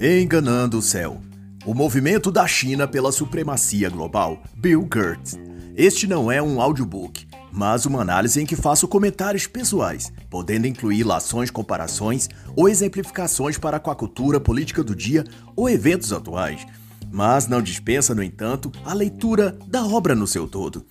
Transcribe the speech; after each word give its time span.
Enganando 0.00 0.78
o 0.78 0.82
Céu. 0.82 1.20
O 1.66 1.74
movimento 1.74 2.30
da 2.30 2.46
China 2.46 2.86
pela 2.86 3.10
supremacia 3.10 3.90
global. 3.90 4.40
Bill 4.56 4.88
Gertz. 4.94 5.36
Este 5.74 6.06
não 6.06 6.30
é 6.30 6.40
um 6.40 6.62
audiobook, 6.62 7.26
mas 7.52 7.84
uma 7.84 8.00
análise 8.00 8.40
em 8.40 8.46
que 8.46 8.54
faço 8.54 8.86
comentários 8.86 9.48
pessoais, 9.48 10.12
podendo 10.30 10.68
incluir 10.68 11.02
lações, 11.02 11.50
comparações 11.50 12.28
ou 12.54 12.68
exemplificações 12.68 13.58
para 13.58 13.80
com 13.80 13.90
a 13.90 13.96
cultura 13.96 14.38
política 14.38 14.84
do 14.84 14.94
dia 14.94 15.24
ou 15.56 15.68
eventos 15.68 16.12
atuais. 16.12 16.64
Mas 17.10 17.48
não 17.48 17.60
dispensa, 17.60 18.14
no 18.14 18.22
entanto, 18.22 18.70
a 18.84 18.94
leitura 18.94 19.58
da 19.66 19.84
obra 19.84 20.14
no 20.14 20.28
seu 20.28 20.46
todo. 20.46 20.86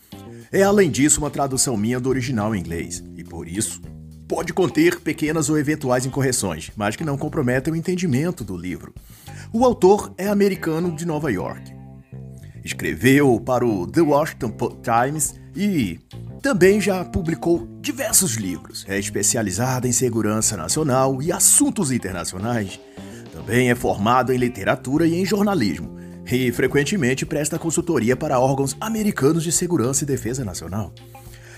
É 0.52 0.64
além 0.64 0.92
disso 0.92 1.22
uma 1.22 1.30
tradução 1.30 1.78
minha 1.78 1.98
do 1.98 2.10
original 2.10 2.54
em 2.54 2.60
inglês, 2.60 3.02
e 3.16 3.24
por 3.24 3.48
isso 3.48 3.82
pode 4.28 4.54
conter 4.54 5.00
pequenas 5.00 5.50
ou 5.50 5.58
eventuais 5.58 6.06
incorreções, 6.06 6.72
mas 6.76 6.96
que 6.96 7.04
não 7.04 7.18
comprometem 7.18 7.74
o 7.74 7.76
entendimento 7.76 8.44
do 8.44 8.58
livro. 8.58 8.94
O 9.54 9.64
autor 9.64 10.14
é 10.18 10.28
americano 10.28 10.96
de 10.96 11.06
Nova 11.06 11.32
York. 11.32 11.74
Escreveu 12.64 13.40
para 13.40 13.66
o 13.66 13.88
The 13.88 14.02
Washington 14.02 14.52
Times 14.84 15.36
e 15.56 16.00
também 16.42 16.82
já 16.82 17.06
publicou 17.06 17.68
diversos 17.82 18.36
livros. 18.36 18.86
É 18.88 19.00
especializado 19.00 19.88
em 19.88 19.92
segurança 19.92 20.58
nacional 20.58 21.22
e 21.22 21.32
assuntos 21.32 21.92
internacionais. 21.92 22.80
Também 23.32 23.70
é 23.70 23.76
formado 23.76 24.34
em 24.34 24.38
literatura 24.38 25.08
e 25.08 25.16
em 25.16 25.26
jornalismo 25.26 25.98
e 26.30 26.52
frequentemente 26.52 27.26
presta 27.26 27.58
consultoria 27.58 28.16
para 28.16 28.40
órgãos 28.40 28.76
americanos 28.82 29.44
de 29.44 29.52
segurança 29.52 30.04
e 30.04 30.08
defesa 30.08 30.44
nacional. 30.44 30.94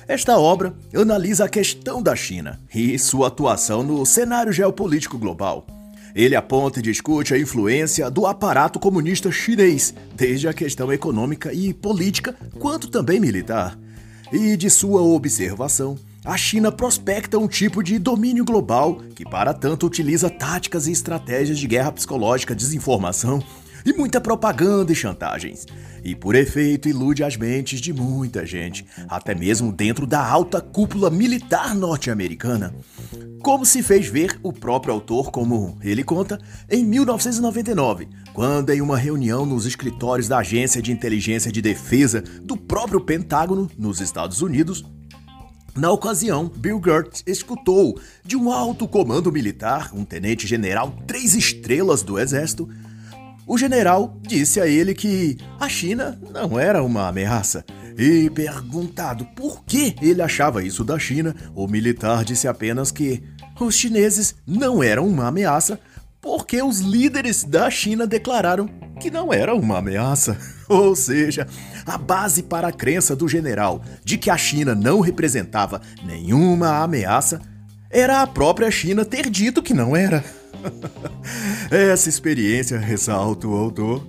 Esta 0.10 0.40
obra 0.40 0.74
analisa 0.92 1.46
a 1.46 1.48
questão 1.48 2.02
da 2.02 2.16
China 2.16 2.60
e 2.74 2.98
sua 2.98 3.28
atuação 3.28 3.84
no 3.84 4.04
cenário 4.08 4.52
geopolítico 4.52 5.20
global. 5.20 5.68
Ele 6.16 6.36
aponta 6.36 6.80
e 6.80 6.82
discute 6.82 7.32
a 7.32 7.38
influência 7.38 8.10
do 8.10 8.26
aparato 8.26 8.80
comunista 8.80 9.32
chinês, 9.32 9.94
desde 10.16 10.48
a 10.48 10.54
questão 10.54 10.92
econômica 10.92 11.54
e 11.54 11.76
política, 11.76 12.36
quanto 12.58 12.90
também 12.90 13.20
militar. 13.20 13.78
E 14.32 14.58
de 14.58 14.68
sua 14.72 15.04
observação, 15.04 15.96
a 16.26 16.36
China 16.36 16.72
prospecta 16.72 17.38
um 17.38 17.48
tipo 17.48 17.84
de 17.84 18.00
domínio 18.00 18.44
global 18.44 18.96
que, 19.14 19.24
para 19.24 19.54
tanto, 19.54 19.86
utiliza 19.86 20.28
táticas 20.28 20.88
e 20.88 20.92
estratégias 20.92 21.60
de 21.60 21.68
guerra 21.68 21.92
psicológica, 21.92 22.56
desinformação 22.56 23.44
e 23.86 23.94
muita 23.94 24.22
propaganda 24.22 24.92
e 24.92 24.96
chantagens. 24.96 25.66
E 26.04 26.16
por 26.16 26.36
efeito 26.36 26.88
ilude 26.88 27.24
as 27.24 27.36
mentes 27.36 27.82
de 27.82 27.92
muita 27.92 28.46
gente, 28.46 28.86
até 29.08 29.36
mesmo 29.36 29.72
dentro 29.72 30.08
da 30.08 30.26
alta 30.26 30.62
cúpula 30.62 31.10
militar 31.10 31.76
norte-americana. 31.76 32.74
Como 33.42 33.66
se 33.66 33.82
fez 33.82 34.08
ver 34.08 34.40
o 34.44 34.52
próprio 34.52 34.94
autor, 34.94 35.32
como 35.32 35.78
ele 35.82 36.04
conta, 36.04 36.40
em 36.70 36.84
1999, 36.84 38.08
quando 38.34 38.70
em 38.70 38.82
uma 38.82 38.98
reunião 38.98 39.46
nos 39.46 39.66
escritórios 39.66 40.28
da 40.28 40.40
Agência 40.40 40.82
de 40.82 40.92
Inteligência 40.92 41.52
de 41.52 41.62
Defesa 41.62 42.22
do 42.42 42.56
próprio 42.58 43.02
Pentágono, 43.02 43.70
nos 43.78 44.02
Estados 44.02 44.42
Unidos, 44.42 44.86
na 45.76 45.92
ocasião, 45.92 46.52
Bill 46.54 46.82
Gertz 46.84 47.24
escutou 47.26 47.98
de 48.26 48.36
um 48.36 48.52
alto 48.52 48.88
comando 48.88 49.32
militar, 49.32 49.92
um 49.94 50.04
tenente-general 50.04 50.94
três 51.08 51.36
estrelas 51.36 52.02
do 52.02 52.20
exército, 52.20 52.68
o 53.50 53.58
general 53.58 54.16
disse 54.22 54.62
a 54.62 54.68
ele 54.68 54.94
que 54.94 55.36
a 55.60 55.68
China 55.68 56.22
não 56.32 56.60
era 56.60 56.84
uma 56.84 57.08
ameaça. 57.08 57.66
E 57.98 58.30
perguntado 58.30 59.26
por 59.36 59.66
que 59.66 59.96
ele 60.00 60.22
achava 60.22 60.64
isso 60.64 60.84
da 60.84 61.00
China, 61.00 61.36
o 61.56 61.68
militar 61.68 62.24
disse 62.24 62.48
apenas 62.48 62.92
que 62.92 63.24
os 63.60 63.74
chineses 63.74 64.36
não 64.46 64.84
eram 64.84 65.08
uma 65.08 65.28
ameaça 65.28 65.80
porque 66.22 66.62
os 66.62 66.80
líderes 66.80 67.44
da 67.44 67.72
China 67.72 68.06
declararam 68.06 68.70
que 69.02 69.10
não 69.10 69.34
era 69.34 69.56
uma 69.56 69.80
ameaça. 69.80 70.38
Ou 70.70 70.96
seja, 70.96 71.48
a 71.88 71.98
base 71.98 72.44
para 72.44 72.68
a 72.68 72.72
crença 72.72 73.16
do 73.16 73.28
general 73.28 73.82
de 74.06 74.20
que 74.20 74.30
a 74.30 74.38
China 74.38 74.76
não 74.76 75.00
representava 75.00 75.82
nenhuma 76.04 76.84
ameaça 76.84 77.42
era 77.90 78.22
a 78.22 78.28
própria 78.28 78.70
China 78.70 79.04
ter 79.04 79.28
dito 79.28 79.64
que 79.64 79.74
não 79.74 79.96
era. 79.96 80.24
Essa 81.70 82.10
experiência, 82.10 82.78
ressalta 82.78 83.48
o 83.48 83.56
autor, 83.56 84.06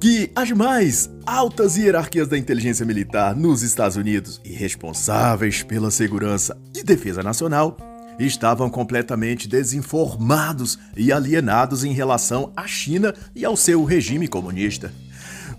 que 0.00 0.30
as 0.34 0.50
mais 0.52 1.10
altas 1.24 1.76
hierarquias 1.76 2.28
da 2.28 2.38
inteligência 2.38 2.84
militar 2.84 3.34
nos 3.34 3.62
Estados 3.62 3.96
Unidos 3.96 4.40
e 4.44 4.52
responsáveis 4.52 5.62
pela 5.62 5.90
segurança 5.90 6.56
e 6.74 6.82
defesa 6.82 7.22
nacional 7.22 7.76
estavam 8.18 8.70
completamente 8.70 9.48
desinformados 9.48 10.78
e 10.96 11.12
alienados 11.12 11.84
em 11.84 11.92
relação 11.92 12.52
à 12.56 12.66
China 12.66 13.14
e 13.34 13.44
ao 13.44 13.56
seu 13.56 13.84
regime 13.84 14.28
comunista. 14.28 14.92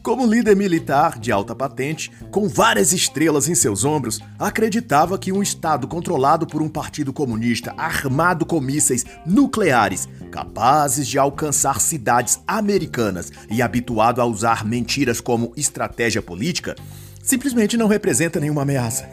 Como 0.06 0.24
líder 0.24 0.56
militar 0.56 1.18
de 1.18 1.32
alta 1.32 1.56
patente, 1.56 2.12
com 2.30 2.48
várias 2.48 2.94
estrelas 2.94 3.50
em 3.50 3.56
seus 3.56 3.84
ombros, 3.84 4.20
acreditava 4.38 5.18
que 5.18 5.32
um 5.32 5.42
Estado 5.42 5.88
controlado 5.88 6.46
por 6.46 6.62
um 6.62 6.70
partido 6.70 7.12
comunista 7.12 7.74
armado 7.76 8.46
com 8.46 8.62
mísseis 8.62 9.04
nucleares, 9.26 10.08
capazes 10.30 11.08
de 11.08 11.18
alcançar 11.18 11.82
cidades 11.82 12.40
americanas 12.46 13.32
e 13.50 13.64
habituado 13.64 14.22
a 14.22 14.26
usar 14.26 14.64
mentiras 14.64 15.20
como 15.20 15.52
estratégia 15.58 16.22
política, 16.22 16.76
simplesmente 17.24 17.76
não 17.76 17.88
representa 17.88 18.40
nenhuma 18.40 18.62
ameaça. 18.62 19.10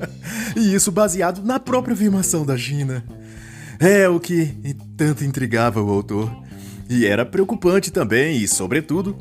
e 0.54 0.74
isso 0.74 0.92
baseado 0.92 1.42
na 1.42 1.58
própria 1.58 1.94
afirmação 1.94 2.44
da 2.44 2.58
China. 2.58 3.02
É 3.80 4.06
o 4.06 4.20
que 4.20 4.54
tanto 4.98 5.24
intrigava 5.24 5.82
o 5.82 5.88
autor. 5.88 6.30
E 6.90 7.06
era 7.06 7.24
preocupante 7.24 7.90
também, 7.90 8.36
e 8.36 8.46
sobretudo, 8.46 9.16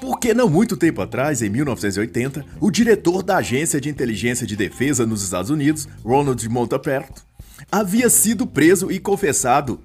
porque 0.00 0.32
não 0.32 0.48
muito 0.48 0.76
tempo 0.76 1.02
atrás, 1.02 1.42
em 1.42 1.48
1980, 1.48 2.44
o 2.60 2.70
diretor 2.70 3.22
da 3.22 3.38
Agência 3.38 3.80
de 3.80 3.88
Inteligência 3.88 4.46
de 4.46 4.56
Defesa 4.56 5.06
nos 5.06 5.22
Estados 5.22 5.50
Unidos, 5.50 5.88
Ronald 6.04 6.48
Montaperto, 6.48 7.22
havia 7.70 8.08
sido 8.08 8.46
preso 8.46 8.90
e 8.90 8.98
confessado 8.98 9.80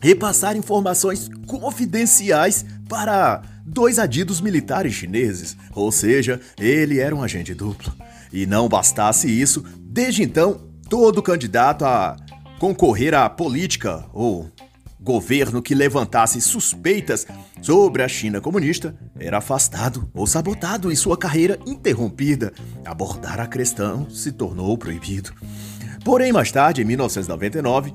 repassar 0.00 0.56
informações 0.56 1.30
confidenciais 1.46 2.64
para 2.88 3.42
dois 3.64 3.98
adidos 3.98 4.40
militares 4.40 4.92
chineses, 4.94 5.56
ou 5.72 5.90
seja, 5.90 6.40
ele 6.58 6.98
era 6.98 7.14
um 7.14 7.22
agente 7.22 7.54
duplo. 7.54 7.92
E 8.32 8.46
não 8.46 8.68
bastasse 8.68 9.28
isso, 9.28 9.64
desde 9.80 10.22
então, 10.22 10.60
todo 10.88 11.22
candidato 11.22 11.84
a 11.84 12.16
concorrer 12.58 13.14
à 13.14 13.28
política 13.28 14.04
ou 14.12 14.50
governo 15.04 15.62
que 15.62 15.74
levantasse 15.74 16.40
suspeitas 16.40 17.26
sobre 17.60 18.02
a 18.02 18.08
China 18.08 18.40
comunista 18.40 18.96
era 19.20 19.38
afastado 19.38 20.10
ou 20.14 20.26
sabotado 20.26 20.90
e 20.90 20.96
sua 20.96 21.16
carreira 21.16 21.58
interrompida. 21.66 22.52
Abordar 22.84 23.38
a 23.38 23.46
questão 23.46 24.08
se 24.08 24.32
tornou 24.32 24.76
proibido. 24.78 25.32
Porém, 26.02 26.32
mais 26.32 26.50
tarde, 26.50 26.80
em 26.80 26.84
1999, 26.86 27.92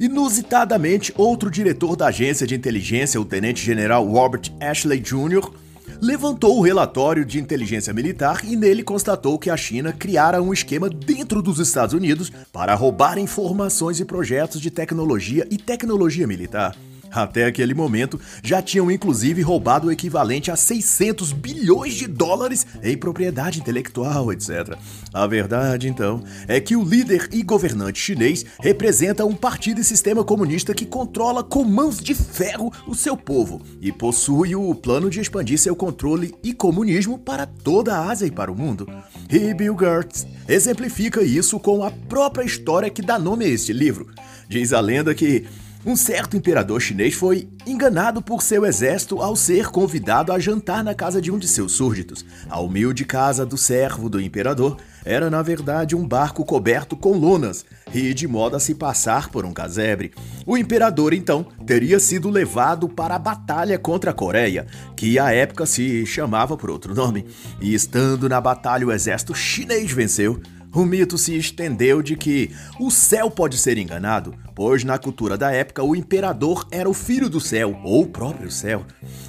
inusitadamente, 0.00 1.14
outro 1.16 1.50
diretor 1.50 1.94
da 1.94 2.08
agência 2.08 2.46
de 2.46 2.54
inteligência, 2.54 3.20
o 3.20 3.24
tenente-general 3.24 4.04
Robert 4.04 4.52
Ashley 4.60 4.98
Jr., 4.98 5.63
levantou 6.00 6.58
o 6.58 6.62
relatório 6.62 7.24
de 7.24 7.40
inteligência 7.40 7.92
militar 7.92 8.40
e 8.44 8.56
nele 8.56 8.82
constatou 8.82 9.38
que 9.38 9.50
a 9.50 9.56
China 9.56 9.92
criara 9.92 10.42
um 10.42 10.52
esquema 10.52 10.88
dentro 10.88 11.42
dos 11.42 11.58
Estados 11.58 11.94
Unidos 11.94 12.30
para 12.52 12.74
roubar 12.74 13.18
informações 13.18 14.00
e 14.00 14.04
projetos 14.04 14.60
de 14.60 14.70
tecnologia 14.70 15.46
e 15.50 15.56
tecnologia 15.56 16.26
militar. 16.26 16.76
Até 17.14 17.44
aquele 17.44 17.74
momento, 17.74 18.20
já 18.42 18.60
tinham 18.60 18.90
inclusive 18.90 19.40
roubado 19.40 19.86
o 19.86 19.92
equivalente 19.92 20.50
a 20.50 20.56
600 20.56 21.32
bilhões 21.32 21.94
de 21.94 22.08
dólares 22.08 22.66
em 22.82 22.96
propriedade 22.96 23.60
intelectual, 23.60 24.32
etc. 24.32 24.76
A 25.12 25.26
verdade, 25.26 25.88
então, 25.88 26.22
é 26.48 26.60
que 26.60 26.74
o 26.74 26.82
líder 26.82 27.28
e 27.32 27.42
governante 27.42 28.00
chinês 28.00 28.44
representa 28.60 29.24
um 29.24 29.34
partido 29.34 29.80
e 29.80 29.84
sistema 29.84 30.24
comunista 30.24 30.74
que 30.74 30.84
controla 30.84 31.44
com 31.44 31.62
mãos 31.62 32.00
de 32.00 32.14
ferro 32.14 32.72
o 32.86 32.94
seu 32.94 33.16
povo 33.16 33.62
e 33.80 33.92
possui 33.92 34.56
o 34.56 34.74
plano 34.74 35.08
de 35.08 35.20
expandir 35.20 35.58
seu 35.58 35.76
controle 35.76 36.34
e 36.42 36.52
comunismo 36.52 37.18
para 37.18 37.46
toda 37.46 37.94
a 37.94 38.10
Ásia 38.10 38.26
e 38.26 38.30
para 38.30 38.50
o 38.50 38.56
mundo. 38.56 38.88
E 39.30 39.54
Bill 39.54 39.76
Gertz 39.78 40.26
exemplifica 40.48 41.22
isso 41.22 41.60
com 41.60 41.84
a 41.84 41.90
própria 41.90 42.44
história 42.44 42.90
que 42.90 43.02
dá 43.02 43.18
nome 43.18 43.44
a 43.44 43.48
este 43.48 43.72
livro. 43.72 44.08
Diz 44.48 44.72
a 44.72 44.80
lenda 44.80 45.14
que 45.14 45.44
um 45.86 45.94
certo 45.96 46.36
imperador 46.36 46.80
chinês 46.80 47.14
foi 47.14 47.46
enganado 47.66 48.22
por 48.22 48.42
seu 48.42 48.64
exército 48.64 49.20
ao 49.20 49.36
ser 49.36 49.66
convidado 49.66 50.32
a 50.32 50.38
jantar 50.38 50.82
na 50.82 50.94
casa 50.94 51.20
de 51.20 51.30
um 51.30 51.38
de 51.38 51.46
seus 51.46 51.72
súditos. 51.72 52.24
A 52.48 52.58
humilde 52.58 53.04
casa 53.04 53.44
do 53.44 53.58
servo 53.58 54.08
do 54.08 54.20
imperador 54.20 54.78
era, 55.04 55.28
na 55.28 55.42
verdade, 55.42 55.94
um 55.94 56.06
barco 56.06 56.44
coberto 56.44 56.96
com 56.96 57.12
lonas 57.12 57.66
e 57.92 58.14
de 58.14 58.26
modo 58.26 58.56
a 58.56 58.60
se 58.60 58.74
passar 58.74 59.28
por 59.28 59.44
um 59.44 59.52
casebre. 59.52 60.12
O 60.46 60.56
imperador, 60.56 61.12
então, 61.12 61.46
teria 61.66 62.00
sido 62.00 62.30
levado 62.30 62.88
para 62.88 63.16
a 63.16 63.18
batalha 63.18 63.78
contra 63.78 64.10
a 64.10 64.14
Coreia, 64.14 64.66
que 64.96 65.18
à 65.18 65.32
época 65.32 65.66
se 65.66 66.06
chamava 66.06 66.56
por 66.56 66.70
outro 66.70 66.94
nome. 66.94 67.26
E 67.60 67.74
estando 67.74 68.28
na 68.28 68.40
batalha, 68.40 68.86
o 68.86 68.92
exército 68.92 69.34
chinês 69.34 69.92
venceu 69.92 70.40
o 70.74 70.84
mito 70.84 71.16
se 71.16 71.36
estendeu 71.36 72.02
de 72.02 72.16
que 72.16 72.50
o 72.80 72.90
céu 72.90 73.30
pode 73.30 73.56
ser 73.56 73.78
enganado, 73.78 74.34
pois 74.54 74.82
na 74.82 74.98
cultura 74.98 75.38
da 75.38 75.52
época 75.52 75.82
o 75.82 75.94
imperador 75.94 76.66
era 76.70 76.88
o 76.88 76.94
filho 76.94 77.28
do 77.28 77.40
céu, 77.40 77.78
ou 77.84 78.02
o 78.02 78.08
próprio 78.08 78.50
céu. 78.50 78.84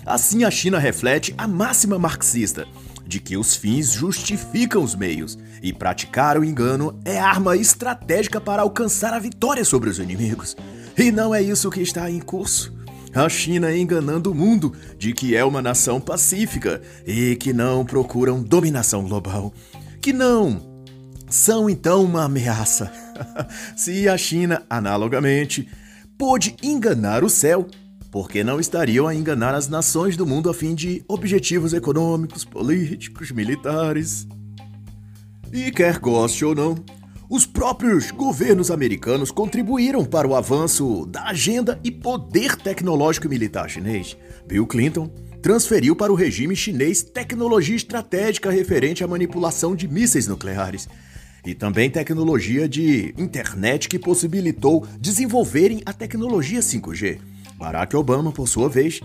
Assim 0.06 0.44
a 0.44 0.50
China 0.50 0.80
reflete 0.80 1.33
a 1.38 1.47
máxima 1.47 2.00
marxista 2.00 2.65
de 3.07 3.19
que 3.19 3.38
os 3.38 3.56
fins 3.56 3.92
justificam 3.92 4.83
os 4.83 4.95
meios, 4.95 5.38
e 5.62 5.71
praticar 5.71 6.38
o 6.39 6.44
engano 6.44 7.00
é 7.06 7.19
arma 7.19 7.56
estratégica 7.56 8.42
para 8.42 8.63
alcançar 8.63 9.13
a 9.13 9.19
vitória 9.19 9.63
sobre 9.63 9.89
os 9.89 10.00
inimigos. 10.00 10.57
E 10.97 11.12
não 11.12 11.33
é 11.33 11.42
isso 11.42 11.69
que 11.69 11.81
está 11.81 12.09
em 12.09 12.19
curso. 12.19 12.74
A 13.13 13.30
China 13.30 13.75
enganando 13.75 14.31
o 14.31 14.36
mundo 14.36 14.74
de 14.97 15.13
que 15.13 15.36
é 15.36 15.45
uma 15.45 15.62
nação 15.62 16.01
pacífica 16.01 16.81
e 17.06 17.36
que 17.36 17.53
não 17.53 17.86
procuram 17.86 18.42
dominação 18.42 19.03
global, 19.03 19.53
que 20.01 20.12
não 20.12 20.75
são 21.30 21.69
então 21.69 22.04
uma 22.04 22.24
ameaça. 22.25 22.92
Se 23.75 24.07
a 24.07 24.18
China, 24.18 24.63
analogamente, 24.69 25.68
pôde 26.18 26.56
enganar 26.62 27.24
o 27.24 27.30
céu, 27.30 27.68
por 28.12 28.30
que 28.30 28.44
não 28.44 28.60
estariam 28.60 29.07
a 29.07 29.16
enganar 29.16 29.54
as 29.54 29.68
nações 29.68 30.16
do 30.16 30.25
mundo 30.25 30.50
a 30.50 30.54
fim 30.54 30.74
de 30.74 31.04
objetivos 31.07 31.74
econômicos, 31.74 32.45
políticos, 32.45 33.31
militares? 33.31 34.27
E 35.51 35.72
quer 35.72 36.00
goste 36.00 36.45
ou 36.45 36.56
não, 36.56 36.75
os 37.30 37.45
próprios 37.45 38.12
governos 38.12 38.69
americanos 38.69 39.31
contribuíram 39.31 40.06
para 40.06 40.28
o 40.28 40.36
avanço 40.36 41.06
da 41.07 41.25
agenda 41.25 41.80
e 41.83 41.92
poder 41.92 42.56
tecnológico 42.56 43.25
e 43.25 43.30
militar 43.30 43.69
chinês. 43.69 44.16
Bill 44.48 44.68
Clinton 44.68 45.10
transferiu 45.42 45.95
para 45.95 46.12
o 46.12 46.16
regime 46.16 46.56
chinês 46.56 47.04
tecnologia 47.04 47.75
estratégica 47.75 48.50
referente 48.50 49.04
à 49.04 49.07
manipulação 49.07 49.75
de 49.75 49.88
mísseis 49.88 50.28
nucleares 50.28 50.88
e 51.45 51.53
também 51.53 51.89
tecnologia 51.89 52.68
de 52.68 53.13
internet 53.18 53.88
que 53.88 54.00
possibilitou 54.00 54.86
desenvolverem 55.00 55.81
a 55.86 55.94
tecnologia 55.94 56.59
5G. 56.59 57.19
Barack 57.57 57.95
Obama, 57.95 58.31
por 58.31 58.47
sua 58.47 58.68
vez, 58.68 59.00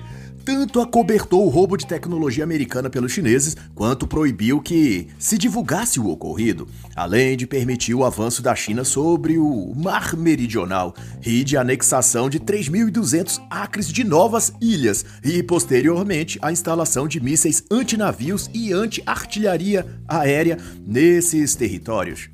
tanto 0.50 0.80
acobertou 0.80 1.46
o 1.46 1.48
roubo 1.48 1.76
de 1.76 1.86
tecnologia 1.86 2.42
americana 2.42 2.90
pelos 2.90 3.12
chineses, 3.12 3.56
quanto 3.72 4.04
proibiu 4.04 4.60
que 4.60 5.06
se 5.16 5.38
divulgasse 5.38 6.00
o 6.00 6.08
ocorrido, 6.08 6.66
além 6.96 7.36
de 7.36 7.46
permitir 7.46 7.94
o 7.94 8.04
avanço 8.04 8.42
da 8.42 8.52
China 8.52 8.82
sobre 8.82 9.38
o 9.38 9.72
Mar 9.76 10.16
Meridional 10.16 10.92
e 11.24 11.44
de 11.44 11.56
anexação 11.56 12.28
de 12.28 12.40
3.200 12.40 13.40
acres 13.48 13.92
de 13.92 14.02
novas 14.02 14.52
ilhas 14.60 15.04
e, 15.22 15.40
posteriormente, 15.40 16.36
a 16.42 16.50
instalação 16.50 17.06
de 17.06 17.20
mísseis 17.20 17.62
antinavios 17.70 18.50
e 18.52 18.72
anti-artilharia 18.72 19.86
aérea 20.08 20.58
nesses 20.84 21.54
territórios. 21.54 22.28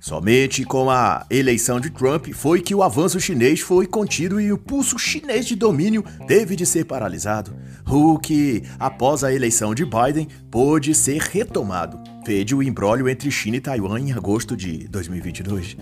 Somente 0.00 0.64
com 0.64 0.88
a 0.88 1.26
eleição 1.28 1.78
de 1.78 1.90
Trump 1.90 2.28
foi 2.32 2.62
que 2.62 2.74
o 2.74 2.82
avanço 2.82 3.20
chinês 3.20 3.60
foi 3.60 3.86
contido 3.86 4.40
e 4.40 4.50
o 4.50 4.56
pulso 4.56 4.98
chinês 4.98 5.44
de 5.44 5.54
domínio 5.54 6.02
teve 6.26 6.56
de 6.56 6.64
ser 6.64 6.86
paralisado, 6.86 7.54
o 7.86 8.18
que, 8.18 8.62
após 8.78 9.22
a 9.22 9.32
eleição 9.32 9.74
de 9.74 9.84
Biden, 9.84 10.26
pôde 10.50 10.94
ser 10.94 11.20
retomado. 11.20 12.00
Fede 12.24 12.54
o 12.54 12.62
imbróglio 12.62 13.10
entre 13.10 13.30
China 13.30 13.58
e 13.58 13.60
Taiwan 13.60 14.00
em 14.00 14.12
agosto 14.12 14.56
de 14.56 14.88
2022. 14.88 15.76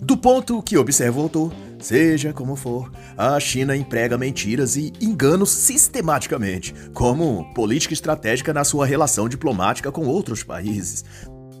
Do 0.00 0.16
ponto 0.16 0.62
que 0.62 0.76
observa 0.76 1.18
o 1.18 1.22
autor, 1.22 1.52
seja 1.80 2.32
como 2.32 2.54
for, 2.56 2.92
a 3.16 3.38
China 3.40 3.76
emprega 3.76 4.18
mentiras 4.18 4.76
e 4.76 4.92
enganos 5.00 5.50
sistematicamente, 5.50 6.74
como 6.92 7.52
política 7.54 7.94
estratégica 7.94 8.52
na 8.52 8.64
sua 8.64 8.86
relação 8.86 9.28
diplomática 9.28 9.90
com 9.90 10.06
outros 10.06 10.42
países, 10.42 11.04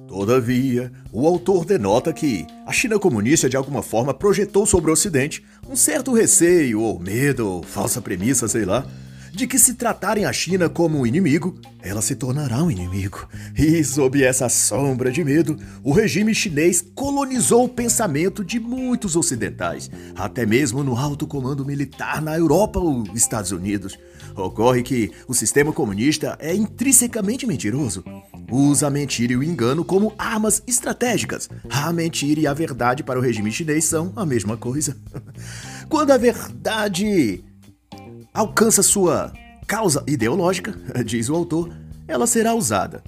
Todavia, 0.06 0.92
o 1.12 1.26
autor 1.26 1.64
denota 1.64 2.12
que 2.12 2.46
a 2.66 2.72
China 2.72 2.98
comunista 2.98 3.48
de 3.48 3.56
alguma 3.56 3.82
forma 3.82 4.12
projetou 4.12 4.66
sobre 4.66 4.90
o 4.90 4.92
Ocidente 4.92 5.44
um 5.68 5.74
certo 5.74 6.12
receio 6.12 6.80
ou 6.80 7.00
medo 7.00 7.48
ou 7.48 7.62
falsa 7.62 8.00
premissa, 8.00 8.46
sei 8.46 8.64
lá, 8.64 8.86
de 9.32 9.48
que 9.48 9.58
se 9.58 9.74
tratarem 9.74 10.24
a 10.24 10.32
China 10.32 10.68
como 10.68 11.00
um 11.00 11.06
inimigo, 11.06 11.58
ela 11.82 12.00
se 12.00 12.14
tornará 12.14 12.62
um 12.62 12.70
inimigo. 12.70 13.26
E 13.58 13.82
sob 13.82 14.22
essa 14.22 14.48
sombra 14.48 15.10
de 15.10 15.24
medo, 15.24 15.58
o 15.82 15.90
regime 15.90 16.32
chinês 16.32 16.84
colonizou 16.94 17.64
o 17.64 17.68
pensamento 17.68 18.44
de 18.44 18.60
muitos 18.60 19.16
ocidentais, 19.16 19.90
até 20.14 20.46
mesmo 20.46 20.84
no 20.84 20.96
alto 20.96 21.26
comando 21.26 21.64
militar 21.64 22.22
na 22.22 22.36
Europa 22.36 22.78
ou 22.78 23.04
Estados 23.14 23.50
Unidos. 23.50 23.98
Ocorre 24.36 24.82
que 24.82 25.10
o 25.26 25.34
sistema 25.34 25.72
comunista 25.72 26.36
é 26.40 26.54
intrinsecamente 26.54 27.46
mentiroso 27.46 28.04
usa 28.50 28.86
a 28.86 28.90
mentira 28.90 29.32
e 29.32 29.36
o 29.36 29.42
engano 29.42 29.84
como 29.84 30.12
armas 30.18 30.62
estratégicas. 30.66 31.48
A 31.70 31.92
mentira 31.92 32.40
e 32.40 32.46
a 32.46 32.54
verdade 32.54 33.02
para 33.02 33.18
o 33.18 33.22
regime 33.22 33.50
chinês 33.50 33.84
são 33.84 34.12
a 34.16 34.24
mesma 34.24 34.56
coisa. 34.56 34.96
Quando 35.88 36.10
a 36.10 36.18
verdade 36.18 37.44
alcança 38.32 38.82
sua 38.82 39.32
causa 39.66 40.02
ideológica, 40.06 40.74
diz 41.04 41.28
o 41.28 41.34
autor, 41.34 41.70
ela 42.06 42.26
será 42.26 42.54
usada. 42.54 43.02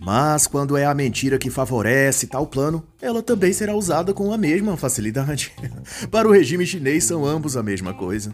Mas 0.00 0.46
quando 0.46 0.76
é 0.76 0.84
a 0.84 0.94
mentira 0.94 1.36
que 1.36 1.50
favorece 1.50 2.28
tal 2.28 2.46
plano, 2.46 2.86
ela 3.02 3.20
também 3.24 3.52
será 3.52 3.74
usada 3.74 4.14
com 4.14 4.32
a 4.32 4.38
mesma 4.38 4.76
facilidade. 4.76 5.52
Para 6.12 6.28
o 6.28 6.30
regime 6.30 6.64
chinês, 6.64 7.02
são 7.02 7.26
ambos 7.26 7.56
a 7.56 7.62
mesma 7.62 7.92
coisa. 7.92 8.32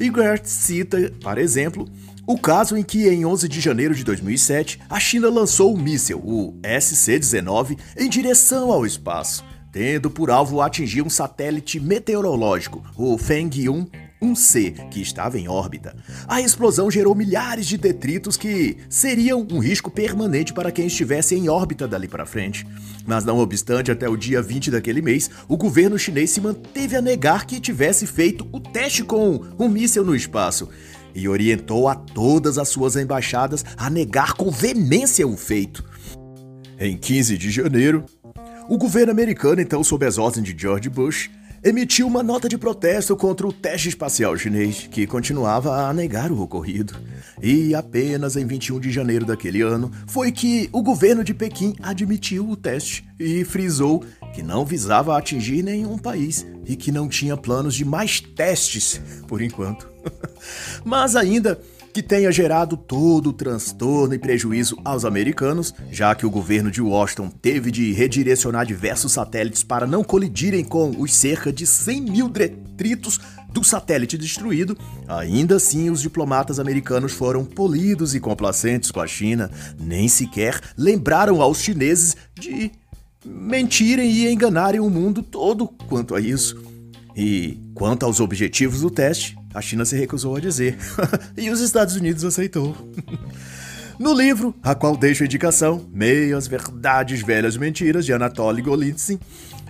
E 0.00 0.10
Gert 0.10 0.44
cita, 0.44 1.12
para 1.22 1.40
exemplo, 1.40 1.88
o 2.26 2.38
caso 2.38 2.76
em 2.76 2.82
que, 2.82 3.08
em 3.08 3.26
11 3.26 3.48
de 3.48 3.60
janeiro 3.60 3.94
de 3.94 4.02
2007, 4.02 4.80
a 4.88 4.98
China 4.98 5.28
lançou 5.28 5.74
o 5.74 5.78
míssil, 5.78 6.18
o 6.18 6.58
SC-19, 6.62 7.78
em 7.96 8.08
direção 8.08 8.72
ao 8.72 8.86
espaço, 8.86 9.44
tendo 9.70 10.10
por 10.10 10.30
alvo 10.30 10.62
atingir 10.62 11.02
um 11.02 11.10
satélite 11.10 11.78
meteorológico, 11.78 12.82
o 12.96 13.18
Feng-1 13.18 13.88
1C, 14.22 14.88
que 14.88 15.02
estava 15.02 15.38
em 15.38 15.48
órbita. 15.48 15.94
A 16.26 16.40
explosão 16.40 16.90
gerou 16.90 17.14
milhares 17.14 17.66
de 17.66 17.76
detritos 17.76 18.38
que 18.38 18.78
seriam 18.88 19.46
um 19.50 19.58
risco 19.58 19.90
permanente 19.90 20.54
para 20.54 20.72
quem 20.72 20.86
estivesse 20.86 21.34
em 21.34 21.50
órbita 21.50 21.86
dali 21.86 22.08
para 22.08 22.24
frente. 22.24 22.66
Mas 23.04 23.24
não 23.24 23.38
obstante, 23.38 23.90
até 23.90 24.08
o 24.08 24.16
dia 24.16 24.40
20 24.40 24.70
daquele 24.70 25.02
mês, 25.02 25.30
o 25.46 25.58
governo 25.58 25.98
chinês 25.98 26.30
se 26.30 26.40
manteve 26.40 26.96
a 26.96 27.02
negar 27.02 27.44
que 27.44 27.60
tivesse 27.60 28.06
feito 28.06 28.48
o 28.50 28.58
teste 28.58 29.04
com 29.04 29.42
um 29.58 29.68
míssil 29.68 30.04
no 30.04 30.16
espaço 30.16 30.70
e 31.14 31.28
orientou 31.28 31.88
a 31.88 31.94
todas 31.94 32.58
as 32.58 32.68
suas 32.68 32.96
embaixadas 32.96 33.64
a 33.76 33.88
negar 33.88 34.34
com 34.34 34.50
veemência 34.50 35.26
o 35.26 35.36
feito. 35.36 35.84
Em 36.78 36.96
15 36.96 37.38
de 37.38 37.50
janeiro, 37.50 38.04
o 38.68 38.76
governo 38.76 39.12
americano, 39.12 39.60
então 39.60 39.84
sob 39.84 40.04
as 40.06 40.18
ordens 40.18 40.44
de 40.44 40.60
George 40.60 40.88
Bush, 40.88 41.30
emitiu 41.64 42.06
uma 42.06 42.22
nota 42.22 42.46
de 42.46 42.58
protesto 42.58 43.16
contra 43.16 43.46
o 43.46 43.52
teste 43.52 43.88
espacial 43.88 44.36
chinês, 44.36 44.86
que 44.90 45.06
continuava 45.06 45.88
a 45.88 45.94
negar 45.94 46.30
o 46.30 46.42
ocorrido. 46.42 46.94
E 47.42 47.74
apenas 47.74 48.36
em 48.36 48.46
21 48.46 48.78
de 48.78 48.92
janeiro 48.92 49.24
daquele 49.24 49.62
ano 49.62 49.90
foi 50.06 50.30
que 50.30 50.68
o 50.72 50.82
governo 50.82 51.24
de 51.24 51.32
Pequim 51.32 51.74
admitiu 51.82 52.48
o 52.48 52.56
teste 52.56 53.04
e 53.18 53.44
frisou 53.44 54.04
que 54.34 54.42
não 54.42 54.66
visava 54.66 55.16
atingir 55.16 55.62
nenhum 55.62 55.96
país 55.96 56.46
e 56.66 56.76
que 56.76 56.92
não 56.92 57.08
tinha 57.08 57.36
planos 57.36 57.74
de 57.74 57.84
mais 57.84 58.20
testes 58.20 59.00
por 59.26 59.40
enquanto. 59.40 59.93
Mas 60.84 61.16
ainda 61.16 61.58
que 61.94 62.02
tenha 62.02 62.32
gerado 62.32 62.76
todo 62.76 63.30
o 63.30 63.32
transtorno 63.32 64.14
e 64.14 64.18
prejuízo 64.18 64.76
aos 64.84 65.04
americanos, 65.04 65.72
já 65.92 66.12
que 66.12 66.26
o 66.26 66.30
governo 66.30 66.68
de 66.68 66.82
Washington 66.82 67.30
teve 67.30 67.70
de 67.70 67.92
redirecionar 67.92 68.66
diversos 68.66 69.12
satélites 69.12 69.62
para 69.62 69.86
não 69.86 70.02
colidirem 70.02 70.64
com 70.64 70.90
os 70.98 71.14
cerca 71.14 71.52
de 71.52 71.64
100 71.64 72.00
mil 72.00 72.28
detritos 72.28 73.20
do 73.52 73.62
satélite 73.62 74.18
destruído, 74.18 74.76
ainda 75.06 75.54
assim 75.54 75.88
os 75.88 76.02
diplomatas 76.02 76.58
americanos 76.58 77.12
foram 77.12 77.44
polidos 77.44 78.12
e 78.12 78.18
complacentes 78.18 78.90
com 78.90 79.00
a 79.00 79.06
China, 79.06 79.48
nem 79.78 80.08
sequer 80.08 80.60
lembraram 80.76 81.40
aos 81.40 81.60
chineses 81.60 82.16
de 82.34 82.72
mentirem 83.24 84.10
e 84.10 84.32
enganarem 84.32 84.80
o 84.80 84.90
mundo 84.90 85.22
todo 85.22 85.68
quanto 85.68 86.16
a 86.16 86.20
isso. 86.20 86.60
E 87.16 87.56
quanto 87.72 88.04
aos 88.04 88.18
objetivos 88.18 88.80
do 88.80 88.90
teste, 88.90 89.36
a 89.54 89.60
China 89.60 89.84
se 89.84 89.96
recusou 89.96 90.36
a 90.36 90.40
dizer, 90.40 90.76
e 91.36 91.48
os 91.48 91.60
Estados 91.60 91.96
Unidos 91.96 92.24
aceitou. 92.24 92.76
No 93.96 94.12
livro, 94.12 94.52
a 94.60 94.74
qual 94.74 94.96
deixo 94.96 95.22
a 95.22 95.26
indicação, 95.26 95.88
Meias 95.92 96.48
Verdades 96.48 97.22
Velhas 97.22 97.56
Mentiras, 97.56 98.04
de 98.04 98.12
Anatoly 98.12 98.60
Golitsyn, 98.60 99.20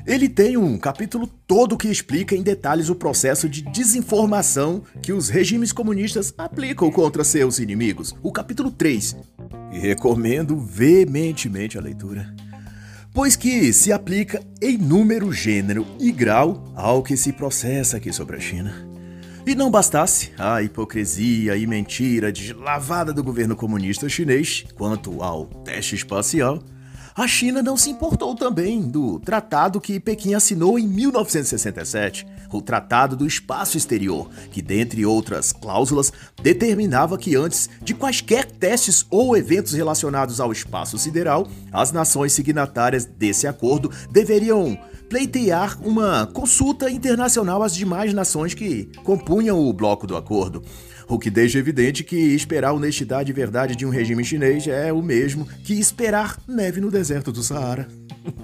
ele 0.07 0.31
tem 0.31 0.57
um 0.57 0.79
capítulo 0.79 1.27
todo 1.47 1.77
que 1.77 1.89
explica 1.89 2.35
em 2.35 2.43
detalhes 2.43 2.89
o 2.89 2.95
processo 2.95 3.51
de 3.51 3.61
desinformação 3.61 4.83
que 5.03 5.13
os 5.13 5.29
regimes 5.29 5.73
comunistas 5.73 6.33
aplicam 6.39 6.91
contra 6.91 7.23
seus 7.23 7.59
inimigos. 7.59 8.15
O 8.23 8.33
capítulo 8.33 8.71
3. 8.71 9.15
E 9.75 9.79
recomendo 9.79 10.59
veementemente 10.59 11.77
a 11.77 11.83
leitura 11.83 12.35
pois 13.15 13.37
que 13.37 13.73
se 13.73 13.93
aplica 13.93 14.43
em 14.61 14.77
número, 14.77 15.33
gênero 15.33 15.87
e 16.01 16.11
grau 16.11 16.65
ao 16.75 17.01
que 17.01 17.17
se 17.17 17.33
processa 17.33 17.97
aqui 17.97 18.13
sobre 18.13 18.37
a 18.37 18.41
China. 18.41 18.75
E 19.47 19.55
não 19.55 19.71
bastasse 19.71 20.33
a 20.39 20.63
hipocrisia 20.63 21.55
e 21.55 21.67
mentira 21.67 22.33
deslavada 22.33 23.13
do 23.13 23.23
governo 23.23 23.55
comunista 23.55 24.09
chinês 24.09 24.65
quanto 24.75 25.23
ao 25.23 25.45
teste 25.45 25.95
espacial, 25.95 26.63
a 27.15 27.29
China 27.29 27.63
não 27.63 27.77
se 27.77 27.91
importou 27.91 28.35
também 28.35 28.81
do 28.81 29.21
tratado 29.21 29.81
que 29.81 30.01
Pequim 30.01 30.33
assinou 30.35 30.79
em 30.79 30.89
1967, 30.89 32.27
o 32.53 32.63
Tratado 32.63 33.15
do 33.15 33.27
Espaço 33.27 33.77
Exterior, 33.77 34.29
que, 34.51 34.63
dentre 34.63 35.05
outras 35.05 35.53
cláusulas, 35.53 36.13
determinava 36.43 37.19
que 37.19 37.37
antes 37.37 37.69
de 37.83 37.95
quaisquer 37.95 38.51
testes 38.51 39.07
ou 39.11 39.37
eventos 39.37 39.75
relacionados 39.75 40.41
ao 40.41 40.51
espaço 40.51 40.99
sideral, 40.99 41.47
as 41.71 41.93
nações 41.93 42.33
signatárias 42.33 43.05
desse 43.05 43.47
acordo 43.47 43.91
deveriam 44.11 44.77
pleitear 45.15 45.79
uma 45.81 46.27
consulta 46.27 46.91
internacional 46.91 47.63
às 47.63 47.73
demais 47.73 48.13
nações 48.13 48.53
que 48.53 48.87
compunham 49.05 49.61
o 49.61 49.73
bloco 49.73 50.09
do 50.09 50.17
acordo 50.17 50.61
o 51.07 51.21
que 51.21 51.31
deixa 51.31 51.57
evidente 51.57 52.03
que 52.03 52.17
esperar 52.17 52.73
honestidade 52.73 53.31
e 53.31 53.33
verdade 53.33 53.77
de 53.77 53.87
um 53.87 53.91
regime 53.91 54.25
chinês 54.25 54.67
é 54.67 54.93
o 54.93 55.01
mesmo 55.01 55.47
que 55.63 55.75
esperar 55.75 56.37
neve 56.49 56.81
no 56.81 56.91
deserto 56.91 57.31
do 57.31 57.45
Saara. 57.45 57.87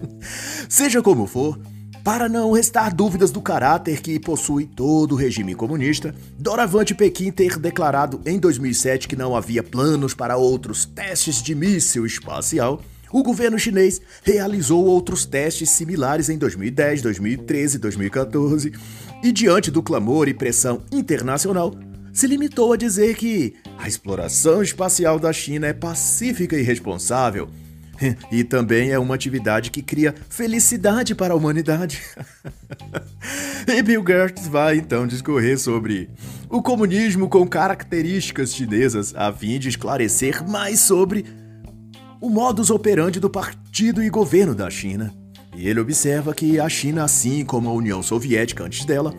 Seja 0.68 1.02
como 1.02 1.26
for, 1.26 1.58
para 2.04 2.28
não 2.28 2.52
restar 2.52 2.94
dúvidas 2.94 3.32
do 3.32 3.40
caráter 3.40 4.00
que 4.00 4.20
possui 4.20 4.66
todo 4.66 5.12
o 5.12 5.16
regime 5.16 5.56
comunista, 5.56 6.14
doravante 6.38 6.94
Pequim 6.94 7.32
ter 7.32 7.58
declarado 7.58 8.20
em 8.24 8.38
2007 8.38 9.08
que 9.08 9.16
não 9.16 9.34
havia 9.34 9.62
planos 9.62 10.14
para 10.14 10.36
outros 10.36 10.84
testes 10.84 11.42
de 11.42 11.52
míssil 11.52 12.06
espacial, 12.06 12.80
o 13.12 13.22
governo 13.22 13.58
chinês 13.58 14.00
realizou 14.22 14.84
outros 14.84 15.24
testes 15.24 15.70
similares 15.70 16.28
em 16.28 16.38
2010, 16.38 17.02
2013 17.02 17.76
e 17.76 17.80
2014, 17.80 18.72
e 19.22 19.32
diante 19.32 19.70
do 19.70 19.82
clamor 19.82 20.28
e 20.28 20.34
pressão 20.34 20.82
internacional, 20.92 21.74
se 22.12 22.26
limitou 22.26 22.72
a 22.72 22.76
dizer 22.76 23.16
que 23.16 23.54
a 23.78 23.88
exploração 23.88 24.62
espacial 24.62 25.18
da 25.18 25.32
China 25.32 25.66
é 25.66 25.72
pacífica 25.72 26.56
e 26.56 26.62
responsável. 26.62 27.48
E 28.32 28.42
também 28.42 28.92
é 28.92 28.98
uma 28.98 29.14
atividade 29.14 29.70
que 29.70 29.82
cria 29.82 30.14
felicidade 30.30 31.14
para 31.14 31.34
a 31.34 31.36
humanidade. 31.36 32.00
e 33.68 33.82
Bill 33.82 34.02
Gates 34.02 34.48
vai 34.48 34.78
então 34.78 35.06
discorrer 35.06 35.58
sobre 35.58 36.08
o 36.48 36.62
comunismo 36.62 37.28
com 37.28 37.46
características 37.46 38.54
chinesas, 38.54 39.14
a 39.14 39.30
fim 39.30 39.58
de 39.58 39.68
esclarecer 39.68 40.42
mais 40.48 40.80
sobre 40.80 41.26
o 42.20 42.28
modus 42.28 42.70
operandi 42.70 43.18
do 43.18 43.30
partido 43.30 44.02
e 44.02 44.10
governo 44.10 44.54
da 44.54 44.68
China. 44.68 45.12
E 45.56 45.66
ele 45.68 45.80
observa 45.80 46.34
que 46.34 46.60
a 46.60 46.68
China, 46.68 47.04
assim 47.04 47.44
como 47.44 47.68
a 47.68 47.72
União 47.72 48.02
Soviética 48.02 48.64
antes 48.64 48.84
dela, 48.84 49.14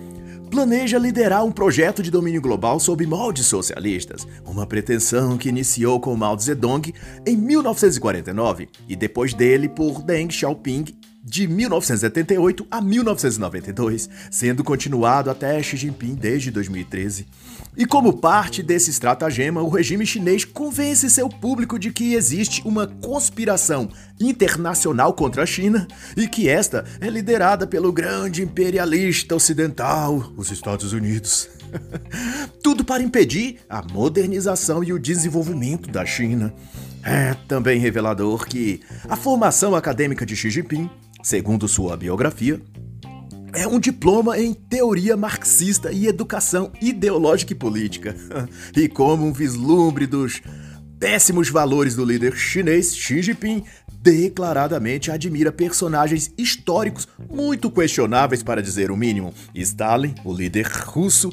planeja 0.49 0.99
liderar 0.99 1.43
um 1.43 1.51
projeto 1.51 2.03
de 2.03 2.11
domínio 2.11 2.41
global 2.41 2.79
sob 2.79 3.05
moldes 3.05 3.47
socialistas, 3.47 4.27
uma 4.45 4.67
pretensão 4.67 5.37
que 5.37 5.49
iniciou 5.49 5.99
com 5.99 6.15
Mao 6.15 6.37
Zedong 6.37 6.93
em 7.25 7.37
1949 7.37 8.69
e 8.87 8.95
depois 8.95 9.33
dele 9.33 9.67
por 9.67 10.03
Deng 10.03 10.29
Xiaoping 10.29 10.85
de 11.23 11.47
1978 11.47 12.65
a 12.71 12.81
1992, 12.81 14.09
sendo 14.31 14.63
continuado 14.63 15.29
até 15.29 15.61
Xi 15.61 15.77
Jinping 15.77 16.15
desde 16.15 16.49
2013. 16.49 17.27
E 17.77 17.85
como 17.85 18.17
parte 18.17 18.63
desse 18.63 18.89
estratagema, 18.89 19.61
o 19.61 19.69
regime 19.69 20.05
chinês 20.05 20.43
convence 20.43 21.09
seu 21.09 21.29
público 21.29 21.77
de 21.77 21.91
que 21.91 22.15
existe 22.15 22.61
uma 22.65 22.87
conspiração 22.87 23.89
internacional 24.19 25.13
contra 25.13 25.43
a 25.43 25.45
China 25.45 25.87
e 26.17 26.27
que 26.27 26.49
esta 26.49 26.83
é 26.99 27.09
liderada 27.09 27.67
pelo 27.67 27.93
grande 27.93 28.41
imperialista 28.41 29.35
ocidental, 29.35 30.33
os 30.35 30.51
Estados 30.51 30.91
Unidos. 30.91 31.49
Tudo 32.61 32.83
para 32.83 33.03
impedir 33.03 33.59
a 33.69 33.81
modernização 33.81 34.83
e 34.83 34.91
o 34.91 34.99
desenvolvimento 34.99 35.89
da 35.89 36.05
China. 36.05 36.53
É 37.03 37.33
também 37.47 37.79
revelador 37.79 38.45
que 38.45 38.81
a 39.09 39.15
formação 39.15 39.75
acadêmica 39.75 40.25
de 40.25 40.35
Xi 40.35 40.51
Jinping 40.51 40.89
Segundo 41.23 41.67
sua 41.67 41.95
biografia, 41.95 42.59
é 43.53 43.67
um 43.67 43.79
diploma 43.79 44.39
em 44.39 44.53
teoria 44.53 45.15
marxista 45.15 45.91
e 45.91 46.07
educação 46.07 46.71
ideológica 46.81 47.53
e 47.53 47.55
política. 47.55 48.15
e 48.75 48.87
como 48.87 49.25
um 49.25 49.33
vislumbre 49.33 50.07
dos 50.07 50.41
péssimos 50.99 51.49
valores 51.49 51.95
do 51.95 52.05
líder 52.05 52.35
chinês 52.35 52.95
Xi 52.95 53.21
Jinping, 53.21 53.63
declaradamente 54.01 55.11
admira 55.11 55.51
personagens 55.51 56.33
históricos 56.37 57.07
muito 57.29 57.69
questionáveis, 57.69 58.41
para 58.41 58.61
dizer 58.61 58.89
o 58.89 58.97
mínimo. 58.97 59.33
Stalin, 59.53 60.15
o 60.25 60.33
líder 60.33 60.67
russo. 60.67 61.31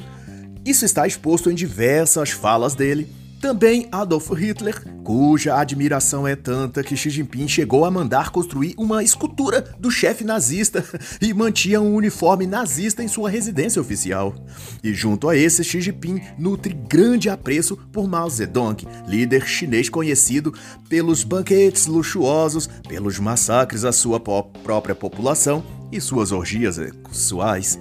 Isso 0.67 0.85
está 0.85 1.07
exposto 1.07 1.51
em 1.51 1.55
diversas 1.55 2.31
falas 2.31 2.75
dele 2.75 3.09
também 3.41 3.89
Adolf 3.93 4.31
Hitler, 4.33 4.83
cuja 5.05 5.57
admiração 5.57 6.27
é 6.27 6.35
tanta 6.35 6.83
que 6.83 6.97
Xi 6.97 7.11
Jinping 7.11 7.49
chegou 7.49 7.85
a 7.85 7.91
mandar 7.91 8.31
construir 8.31 8.75
uma 8.77 9.03
escultura 9.03 9.63
do 9.79 9.91
chefe 9.91 10.25
nazista 10.25 10.85
e 11.23 11.33
mantinha 11.33 11.81
um 11.81 11.95
uniforme 11.95 12.47
nazista 12.47 13.03
em 13.03 13.09
sua 13.09 13.31
residência 13.31 13.81
oficial. 13.81 14.35
E 14.83 14.93
junto 14.93 15.29
a 15.29 15.37
esse, 15.37 15.63
Xi 15.63 15.81
Jinping 15.81 16.21
nutre 16.39 16.75
grande 16.75 17.31
apreço 17.31 17.77
por 17.93 18.09
Mao 18.09 18.29
Zedong, 18.29 18.87
líder 19.07 19.47
chinês 19.47 19.89
conhecido 19.89 20.53
pelos 20.89 21.23
banquetes 21.23 21.87
luxuosos, 21.87 22.69
pelos 22.89 23.19
massacres 23.19 23.85
à 23.85 23.93
sua 23.93 24.19
própria 24.19 24.95
população 24.95 25.65
e 25.93 26.01
suas 26.01 26.33
orgias 26.33 26.75
sexuais. 26.75 27.79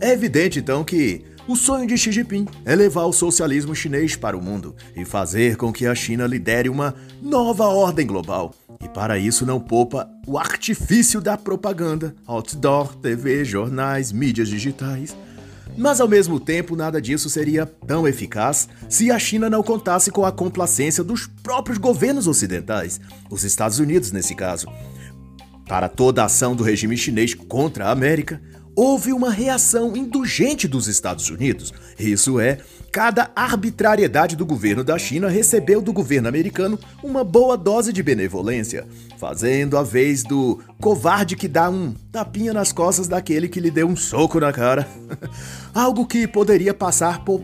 É 0.00 0.12
evidente 0.12 0.58
então 0.58 0.84
que 0.84 1.24
o 1.48 1.54
sonho 1.54 1.86
de 1.86 1.96
Xi 1.96 2.10
Jinping 2.10 2.46
é 2.64 2.74
levar 2.74 3.04
o 3.04 3.12
socialismo 3.12 3.74
chinês 3.74 4.16
para 4.16 4.36
o 4.36 4.42
mundo 4.42 4.74
e 4.96 5.04
fazer 5.04 5.56
com 5.56 5.72
que 5.72 5.86
a 5.86 5.94
China 5.94 6.26
lidere 6.26 6.68
uma 6.68 6.94
nova 7.22 7.66
ordem 7.66 8.06
global. 8.06 8.52
E 8.82 8.88
para 8.88 9.16
isso 9.16 9.46
não 9.46 9.60
poupa 9.60 10.10
o 10.26 10.38
artifício 10.38 11.20
da 11.20 11.38
propaganda, 11.38 12.14
outdoor, 12.26 12.96
TV, 12.96 13.44
jornais, 13.44 14.10
mídias 14.10 14.48
digitais. 14.48 15.16
Mas 15.78 16.00
ao 16.00 16.08
mesmo 16.08 16.40
tempo, 16.40 16.74
nada 16.74 17.00
disso 17.00 17.30
seria 17.30 17.64
tão 17.64 18.08
eficaz 18.08 18.68
se 18.88 19.10
a 19.12 19.18
China 19.18 19.48
não 19.48 19.62
contasse 19.62 20.10
com 20.10 20.24
a 20.24 20.32
complacência 20.32 21.04
dos 21.04 21.26
próprios 21.42 21.78
governos 21.78 22.26
ocidentais, 22.26 23.00
os 23.30 23.44
Estados 23.44 23.78
Unidos 23.78 24.10
nesse 24.10 24.34
caso. 24.34 24.66
Para 25.68 25.88
toda 25.88 26.22
a 26.22 26.26
ação 26.26 26.56
do 26.56 26.64
regime 26.64 26.96
chinês 26.96 27.34
contra 27.34 27.86
a 27.86 27.90
América, 27.90 28.40
houve 28.76 29.10
uma 29.10 29.30
reação 29.30 29.96
indulgente 29.96 30.68
dos 30.68 30.86
Estados 30.86 31.30
Unidos. 31.30 31.72
Isso 31.98 32.38
é, 32.38 32.58
cada 32.92 33.30
arbitrariedade 33.34 34.36
do 34.36 34.44
governo 34.44 34.84
da 34.84 34.98
China 34.98 35.30
recebeu 35.30 35.80
do 35.80 35.94
governo 35.94 36.28
americano 36.28 36.78
uma 37.02 37.24
boa 37.24 37.56
dose 37.56 37.90
de 37.90 38.02
benevolência, 38.02 38.86
fazendo 39.18 39.78
a 39.78 39.82
vez 39.82 40.22
do 40.22 40.60
covarde 40.78 41.36
que 41.36 41.48
dá 41.48 41.70
um 41.70 41.94
tapinha 42.12 42.52
nas 42.52 42.70
costas 42.70 43.08
daquele 43.08 43.48
que 43.48 43.60
lhe 43.60 43.70
deu 43.70 43.88
um 43.88 43.96
soco 43.96 44.38
na 44.38 44.52
cara. 44.52 44.86
Algo 45.74 46.06
que 46.06 46.28
poderia 46.28 46.74
passar 46.74 47.24
por 47.24 47.42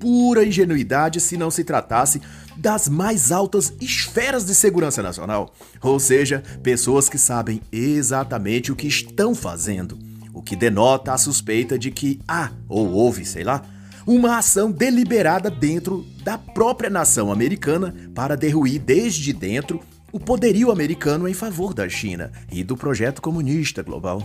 pura 0.00 0.44
ingenuidade 0.44 1.20
se 1.20 1.36
não 1.36 1.50
se 1.50 1.62
tratasse 1.62 2.20
das 2.56 2.88
mais 2.88 3.30
altas 3.30 3.72
esferas 3.80 4.44
de 4.44 4.54
segurança 4.54 5.02
nacional, 5.02 5.54
ou 5.80 6.00
seja, 6.00 6.42
pessoas 6.62 7.08
que 7.08 7.18
sabem 7.18 7.60
exatamente 7.70 8.72
o 8.72 8.76
que 8.76 8.86
estão 8.86 9.34
fazendo 9.34 10.11
o 10.32 10.42
que 10.42 10.56
denota 10.56 11.12
a 11.12 11.18
suspeita 11.18 11.78
de 11.78 11.90
que 11.90 12.20
há, 12.26 12.50
ou 12.68 12.90
houve, 12.92 13.24
sei 13.24 13.44
lá, 13.44 13.62
uma 14.06 14.38
ação 14.38 14.70
deliberada 14.70 15.50
dentro 15.50 16.04
da 16.24 16.36
própria 16.36 16.90
nação 16.90 17.30
americana 17.30 17.94
para 18.14 18.36
derruir 18.36 18.80
desde 18.80 19.32
dentro 19.32 19.80
o 20.10 20.20
poderio 20.20 20.70
americano 20.70 21.26
em 21.28 21.34
favor 21.34 21.72
da 21.72 21.88
China 21.88 22.30
e 22.50 22.62
do 22.62 22.76
projeto 22.76 23.22
comunista 23.22 23.82
global. 23.82 24.22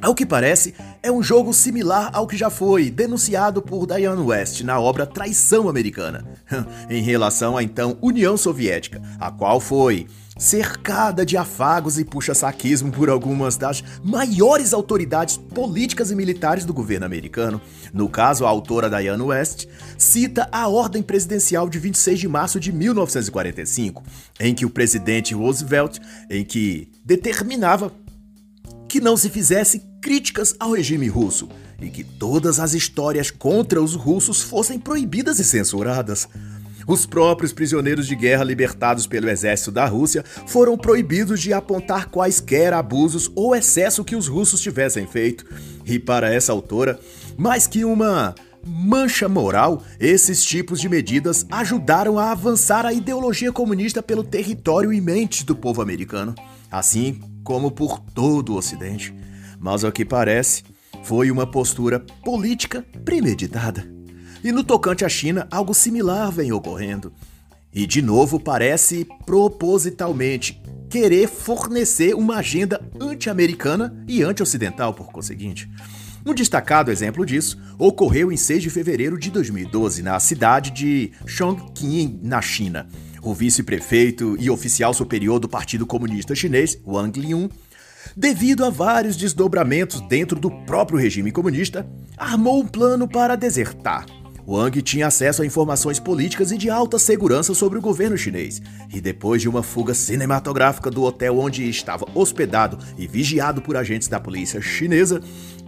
Ao 0.00 0.14
que 0.14 0.26
parece, 0.26 0.74
é 1.02 1.12
um 1.12 1.22
jogo 1.22 1.52
similar 1.52 2.10
ao 2.12 2.26
que 2.26 2.36
já 2.36 2.50
foi 2.50 2.90
denunciado 2.90 3.62
por 3.62 3.86
Diane 3.86 4.20
West 4.20 4.62
na 4.62 4.80
obra 4.80 5.06
Traição 5.06 5.68
Americana, 5.68 6.24
em 6.90 7.02
relação 7.02 7.56
à 7.56 7.62
então 7.62 7.96
União 8.00 8.36
Soviética, 8.36 9.00
a 9.20 9.30
qual 9.30 9.60
foi 9.60 10.06
cercada 10.36 11.24
de 11.24 11.36
afagos 11.36 11.98
e 11.98 12.04
puxa-saquismo 12.04 12.90
por 12.90 13.08
algumas 13.08 13.56
das 13.56 13.82
maiores 14.02 14.72
autoridades 14.72 15.36
políticas 15.36 16.10
e 16.10 16.16
militares 16.16 16.64
do 16.64 16.74
governo 16.74 17.06
americano. 17.06 17.60
No 17.92 18.08
caso, 18.08 18.44
a 18.44 18.48
autora 18.48 18.90
Diane 18.90 19.22
West 19.22 19.66
cita 19.96 20.48
a 20.50 20.68
ordem 20.68 21.02
presidencial 21.02 21.68
de 21.68 21.78
26 21.78 22.18
de 22.18 22.28
março 22.28 22.58
de 22.58 22.72
1945, 22.72 24.02
em 24.40 24.54
que 24.54 24.66
o 24.66 24.70
presidente 24.70 25.34
Roosevelt, 25.34 25.98
em 26.28 26.44
que 26.44 26.90
determinava 27.04 27.92
que 28.88 29.00
não 29.00 29.16
se 29.16 29.28
fizesse 29.28 29.82
críticas 30.00 30.54
ao 30.58 30.72
regime 30.72 31.08
russo 31.08 31.48
e 31.80 31.90
que 31.90 32.04
todas 32.04 32.60
as 32.60 32.74
histórias 32.74 33.30
contra 33.30 33.82
os 33.82 33.94
russos 33.94 34.42
fossem 34.42 34.78
proibidas 34.78 35.38
e 35.38 35.44
censuradas. 35.44 36.28
Os 36.86 37.06
próprios 37.06 37.52
prisioneiros 37.52 38.06
de 38.06 38.14
guerra 38.14 38.44
libertados 38.44 39.06
pelo 39.06 39.28
exército 39.28 39.70
da 39.70 39.86
Rússia 39.86 40.24
foram 40.46 40.76
proibidos 40.76 41.40
de 41.40 41.52
apontar 41.52 42.10
quaisquer 42.10 42.72
abusos 42.72 43.30
ou 43.34 43.54
excesso 43.54 44.04
que 44.04 44.16
os 44.16 44.28
russos 44.28 44.60
tivessem 44.60 45.06
feito. 45.06 45.46
E 45.86 45.98
para 45.98 46.32
essa 46.32 46.52
autora, 46.52 46.98
mais 47.36 47.66
que 47.66 47.84
uma 47.84 48.34
mancha 48.66 49.28
moral, 49.28 49.82
esses 50.00 50.42
tipos 50.44 50.80
de 50.80 50.88
medidas 50.88 51.46
ajudaram 51.50 52.18
a 52.18 52.32
avançar 52.32 52.86
a 52.86 52.92
ideologia 52.92 53.52
comunista 53.52 54.02
pelo 54.02 54.24
território 54.24 54.92
e 54.92 55.00
mente 55.00 55.44
do 55.44 55.54
povo 55.54 55.82
americano. 55.82 56.34
assim 56.70 57.20
como 57.44 57.70
por 57.70 58.00
todo 58.00 58.54
o 58.54 58.56
Ocidente. 58.56 59.14
Mas 59.60 59.84
ao 59.84 59.92
que 59.92 60.04
parece, 60.04 60.64
foi 61.04 61.30
uma 61.30 61.46
postura 61.46 62.00
política 62.24 62.84
premeditada. 63.04 63.93
E 64.44 64.52
no 64.52 64.62
tocante 64.62 65.06
à 65.06 65.08
China, 65.08 65.48
algo 65.50 65.72
similar 65.72 66.30
vem 66.30 66.52
ocorrendo. 66.52 67.10
E 67.72 67.86
de 67.86 68.02
novo 68.02 68.38
parece 68.38 69.08
propositalmente 69.24 70.62
querer 70.90 71.28
fornecer 71.28 72.14
uma 72.14 72.36
agenda 72.36 72.78
anti-americana 73.00 74.04
e 74.06 74.22
anti-ocidental, 74.22 74.92
por 74.92 75.10
conseguinte. 75.10 75.66
Um 76.26 76.34
destacado 76.34 76.90
exemplo 76.90 77.24
disso 77.24 77.58
ocorreu 77.78 78.30
em 78.30 78.36
6 78.36 78.62
de 78.62 78.68
fevereiro 78.68 79.18
de 79.18 79.30
2012, 79.30 80.02
na 80.02 80.20
cidade 80.20 80.70
de 80.72 81.10
Chongqing, 81.26 82.20
na 82.22 82.42
China. 82.42 82.86
O 83.22 83.32
vice-prefeito 83.32 84.36
e 84.38 84.50
oficial 84.50 84.92
superior 84.92 85.40
do 85.40 85.48
Partido 85.48 85.86
Comunista 85.86 86.34
Chinês, 86.34 86.78
Wang 86.86 87.18
Liun, 87.18 87.48
devido 88.14 88.62
a 88.66 88.68
vários 88.68 89.16
desdobramentos 89.16 90.02
dentro 90.02 90.38
do 90.38 90.50
próprio 90.50 90.98
regime 90.98 91.32
comunista, 91.32 91.86
armou 92.16 92.60
um 92.60 92.66
plano 92.66 93.08
para 93.08 93.36
desertar. 93.36 94.04
Wang 94.46 94.82
tinha 94.82 95.06
acesso 95.06 95.42
a 95.42 95.46
informações 95.46 95.98
políticas 95.98 96.52
e 96.52 96.58
de 96.58 96.68
alta 96.68 96.98
segurança 96.98 97.54
sobre 97.54 97.78
o 97.78 97.82
governo 97.82 98.16
chinês, 98.16 98.60
e 98.92 99.00
depois 99.00 99.40
de 99.40 99.48
uma 99.48 99.62
fuga 99.62 99.94
cinematográfica 99.94 100.90
do 100.90 101.02
hotel 101.02 101.38
onde 101.38 101.68
estava 101.68 102.06
hospedado 102.14 102.78
e 102.98 103.06
vigiado 103.06 103.62
por 103.62 103.76
agentes 103.76 104.06
da 104.06 104.20
polícia 104.20 104.60
chinesa, 104.60 105.20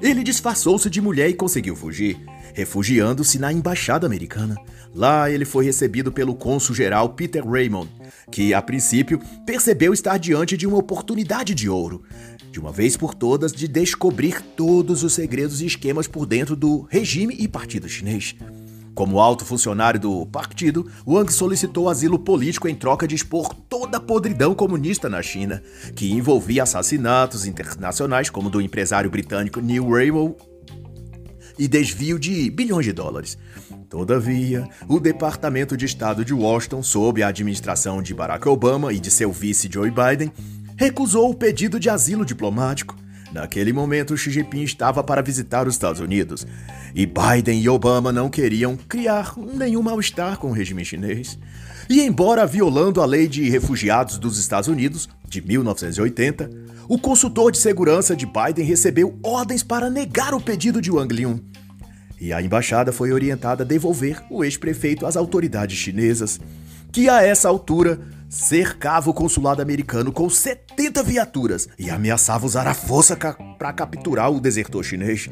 ele 0.03 0.23
disfarçou-se 0.23 0.91
de 0.91 1.01
mulher 1.01 1.31
e 1.31 1.35
conseguiu 1.35 1.75
fugir, 1.75 2.19
refugiando-se 2.53 3.39
na 3.39 3.51
embaixada 3.51 4.07
americana. 4.07 4.57
Lá 4.95 5.31
ele 5.31 5.47
foi 5.47 5.65
recebido 5.65 6.13
pelo 6.13 6.35
cônsul-geral 6.35 7.11
Peter 7.11 7.47
Raymond, 7.47 7.91
que 8.31 8.53
a 8.53 8.61
princípio 8.61 9.21
percebeu 9.47 9.95
estar 9.95 10.19
diante 10.19 10.57
de 10.57 10.67
uma 10.67 10.77
oportunidade 10.77 11.55
de 11.55 11.69
ouro, 11.69 12.03
de 12.53 12.61
uma 12.61 12.73
vez 12.73 12.97
por 12.97 13.15
todas 13.15 13.53
de 13.53 13.67
descobrir 13.67 14.41
todos 14.55 15.03
os 15.03 15.15
segredos 15.15 15.63
e 15.63 15.67
esquemas 15.67 16.07
por 16.07 16.27
dentro 16.27 16.55
do 16.55 16.87
regime 16.91 17.35
e 17.39 17.49
partido 17.49 17.89
chinês. 17.89 18.35
Como 18.97 19.21
alto 19.21 19.45
funcionário 19.45 20.01
do 20.01 20.25
partido, 20.25 20.91
Wang 21.07 21.31
solicitou 21.31 21.91
asilo 21.91 22.19
político 22.19 22.67
em 22.67 22.75
troca 22.75 23.07
de 23.07 23.15
expor 23.15 23.53
toda 23.53 23.99
a 23.99 24.01
podridão 24.01 24.55
comunista 24.55 25.07
na 25.07 25.21
China, 25.21 25.63
que 25.95 26.11
envolvia 26.11 26.63
assassinatos 26.63 27.45
internacionais 27.45 28.31
como 28.31 28.49
do 28.49 28.59
empresário 28.59 29.11
britânico 29.11 29.61
Neil 29.61 29.87
Raymond 29.87 30.35
e 31.59 31.69
desvio 31.69 32.19
de 32.19 32.49
bilhões 32.49 32.87
de 32.87 32.93
dólares. 32.95 33.37
Todavia, 33.91 34.67
o 34.89 34.99
Departamento 34.99 35.77
de 35.77 35.85
Estado 35.85 36.25
de 36.25 36.33
Washington, 36.33 36.83
sob 36.83 37.23
a 37.23 37.29
administração 37.29 38.01
de 38.01 38.15
Barack 38.15 38.49
Obama 38.49 38.95
e 38.95 38.99
de 38.99 39.11
seu 39.11 39.31
vice 39.31 39.69
Joe 39.71 39.91
Biden, 39.91 40.33
recusou 40.75 41.29
o 41.29 41.35
pedido 41.35 41.79
de 41.79 41.91
asilo 41.91 42.25
diplomático 42.25 42.97
Naquele 43.37 43.71
momento, 43.71 44.17
Xi 44.17 44.31
Jinping 44.31 44.63
estava 44.63 45.05
para 45.05 45.21
visitar 45.21 45.69
os 45.69 45.75
Estados 45.75 46.01
Unidos 46.01 46.47
e 46.95 47.05
Biden 47.05 47.61
e 47.61 47.69
Obama 47.69 48.11
não 48.11 48.31
queriam 48.31 48.79
criar 48.89 49.35
nenhum 49.37 49.83
mal-estar 49.83 50.39
com 50.39 50.49
o 50.49 50.53
regime 50.53 50.83
chinês. 50.87 51.39
E 51.87 52.01
embora 52.01 52.47
violando 52.47 53.03
a 53.03 53.05
lei 53.05 53.29
de 53.29 53.47
refugiados 53.51 54.17
dos 54.17 54.39
Estados 54.39 54.71
Unidos 54.71 55.07
de 55.29 55.43
1980, 55.43 56.51
o 56.89 56.99
consultor 56.99 57.53
de 57.53 57.59
segurança 57.59 58.17
de 58.17 58.25
Biden 58.25 58.65
recebeu 58.65 59.19
ordens 59.23 59.63
para 59.63 59.91
negar 59.91 60.33
o 60.33 60.41
pedido 60.41 60.81
de 60.81 60.91
Wang 60.91 61.15
Liun. 61.15 61.39
E 62.19 62.33
a 62.33 62.41
embaixada 62.41 62.91
foi 62.91 63.13
orientada 63.13 63.65
a 63.65 63.67
devolver 63.67 64.23
o 64.31 64.43
ex-prefeito 64.43 65.05
às 65.05 65.15
autoridades 65.15 65.77
chinesas, 65.77 66.41
que 66.91 67.11
a 67.11 67.23
essa 67.23 67.51
altura 67.51 68.01
cercava 68.31 69.11
o 69.11 69.15
consulado 69.15 69.61
americano 69.61 70.11
com 70.11 70.31
70 70.31 70.66
viaturas 71.03 71.69
e 71.79 71.91
ameaçava 71.91 72.47
usar 72.47 72.67
a 72.67 72.75
força 72.75 73.17
ca 73.17 73.33
para 73.33 73.73
capturar 73.73 74.31
o 74.31 74.41
desertor 74.41 74.85
chinês. 74.85 75.29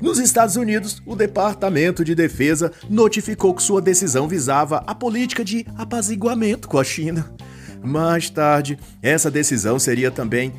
Nos 0.00 0.18
Estados 0.18 0.56
Unidos, 0.56 1.02
o 1.04 1.14
Departamento 1.14 2.04
de 2.04 2.14
Defesa 2.14 2.72
notificou 2.88 3.54
que 3.54 3.62
sua 3.62 3.82
decisão 3.82 4.26
visava 4.26 4.82
a 4.86 4.94
política 4.94 5.44
de 5.44 5.66
apaziguamento 5.76 6.68
com 6.68 6.78
a 6.78 6.84
China. 6.84 7.30
Mais 7.82 8.30
tarde, 8.30 8.78
essa 9.02 9.30
decisão 9.30 9.78
seria 9.78 10.10
também 10.10 10.52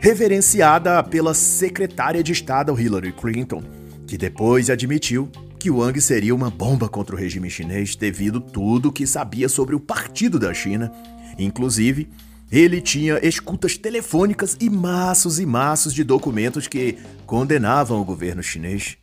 reverenciada 0.00 1.02
pela 1.02 1.34
secretária 1.34 2.22
de 2.22 2.32
Estado 2.32 2.78
Hillary 2.78 3.12
Clinton, 3.12 3.62
que 4.06 4.16
depois 4.16 4.70
admitiu 4.70 5.30
que 5.58 5.70
Wang 5.70 6.00
seria 6.00 6.34
uma 6.34 6.48
bomba 6.48 6.88
contra 6.88 7.14
o 7.14 7.18
regime 7.18 7.50
chinês 7.50 7.94
devido 7.94 8.40
tudo 8.40 8.90
que 8.90 9.06
sabia 9.06 9.46
sobre 9.46 9.74
o 9.74 9.80
partido 9.80 10.38
da 10.38 10.54
China. 10.54 10.90
Inclusive, 11.38 12.08
ele 12.50 12.80
tinha 12.80 13.24
escutas 13.24 13.76
telefônicas 13.76 14.56
e 14.60 14.68
maços 14.68 15.38
e 15.38 15.46
maços 15.46 15.94
de 15.94 16.02
documentos 16.02 16.66
que 16.66 16.98
condenavam 17.26 18.00
o 18.00 18.04
governo 18.04 18.42
chinês. 18.42 18.96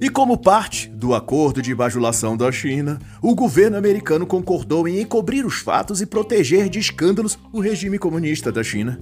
E 0.00 0.10
como 0.10 0.36
parte 0.36 0.88
do 0.88 1.14
acordo 1.14 1.62
de 1.62 1.74
bajulação 1.74 2.36
da 2.36 2.50
China, 2.50 2.98
o 3.22 3.34
governo 3.34 3.76
americano 3.76 4.26
concordou 4.26 4.88
em 4.88 5.00
encobrir 5.00 5.46
os 5.46 5.58
fatos 5.58 6.00
e 6.00 6.06
proteger 6.06 6.68
de 6.68 6.78
escândalos 6.80 7.38
o 7.52 7.60
regime 7.60 7.98
comunista 7.98 8.50
da 8.50 8.62
China. 8.62 8.98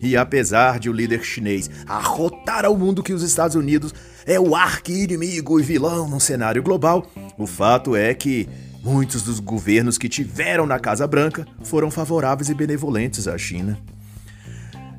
E 0.00 0.16
apesar 0.16 0.78
de 0.78 0.90
o 0.90 0.92
líder 0.92 1.24
chinês 1.24 1.70
arrotar 1.86 2.64
ao 2.64 2.76
mundo 2.76 3.02
que 3.02 3.12
os 3.12 3.22
Estados 3.22 3.56
Unidos 3.56 3.94
é 4.26 4.38
o 4.38 4.54
arqui-inimigo 4.54 5.58
e 5.58 5.62
vilão 5.62 6.08
no 6.08 6.20
cenário 6.20 6.62
global, 6.62 7.06
o 7.38 7.46
fato 7.46 7.96
é 7.96 8.12
que 8.12 8.48
muitos 8.84 9.22
dos 9.22 9.40
governos 9.40 9.96
que 9.96 10.10
tiveram 10.10 10.66
na 10.66 10.78
Casa 10.78 11.06
Branca 11.06 11.46
foram 11.62 11.90
favoráveis 11.90 12.50
e 12.50 12.54
benevolentes 12.54 13.26
à 13.26 13.38
China. 13.38 13.78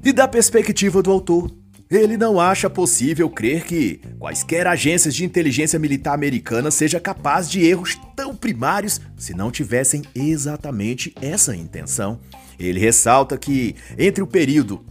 E 0.03 0.11
da 0.11 0.27
perspectiva 0.27 1.03
do 1.03 1.11
autor, 1.11 1.51
ele 1.89 2.17
não 2.17 2.39
acha 2.39 2.67
possível 2.67 3.29
crer 3.29 3.63
que 3.63 4.01
quaisquer 4.17 4.65
agências 4.65 5.13
de 5.13 5.23
inteligência 5.23 5.77
militar 5.77 6.15
americana 6.15 6.71
seja 6.71 6.99
capaz 6.99 7.49
de 7.49 7.63
erros 7.63 7.95
tão 8.15 8.35
primários 8.35 8.99
se 9.15 9.35
não 9.35 9.51
tivessem 9.51 10.01
exatamente 10.15 11.13
essa 11.21 11.55
intenção. 11.55 12.19
Ele 12.57 12.79
ressalta 12.79 13.37
que, 13.37 13.75
entre 13.97 14.23
o 14.23 14.27
período 14.27 14.83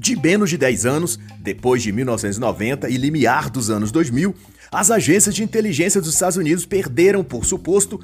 de 0.00 0.16
menos 0.16 0.50
de 0.50 0.58
10 0.58 0.86
anos, 0.86 1.18
depois 1.40 1.82
de 1.82 1.92
1990 1.92 2.88
e 2.88 2.96
limiar 2.96 3.50
dos 3.50 3.70
anos 3.70 3.92
2000, 3.92 4.34
as 4.70 4.90
agências 4.90 5.34
de 5.34 5.42
inteligência 5.42 6.00
dos 6.00 6.14
Estados 6.14 6.36
Unidos 6.36 6.66
perderam, 6.66 7.22
por 7.22 7.44
suposto, 7.44 8.00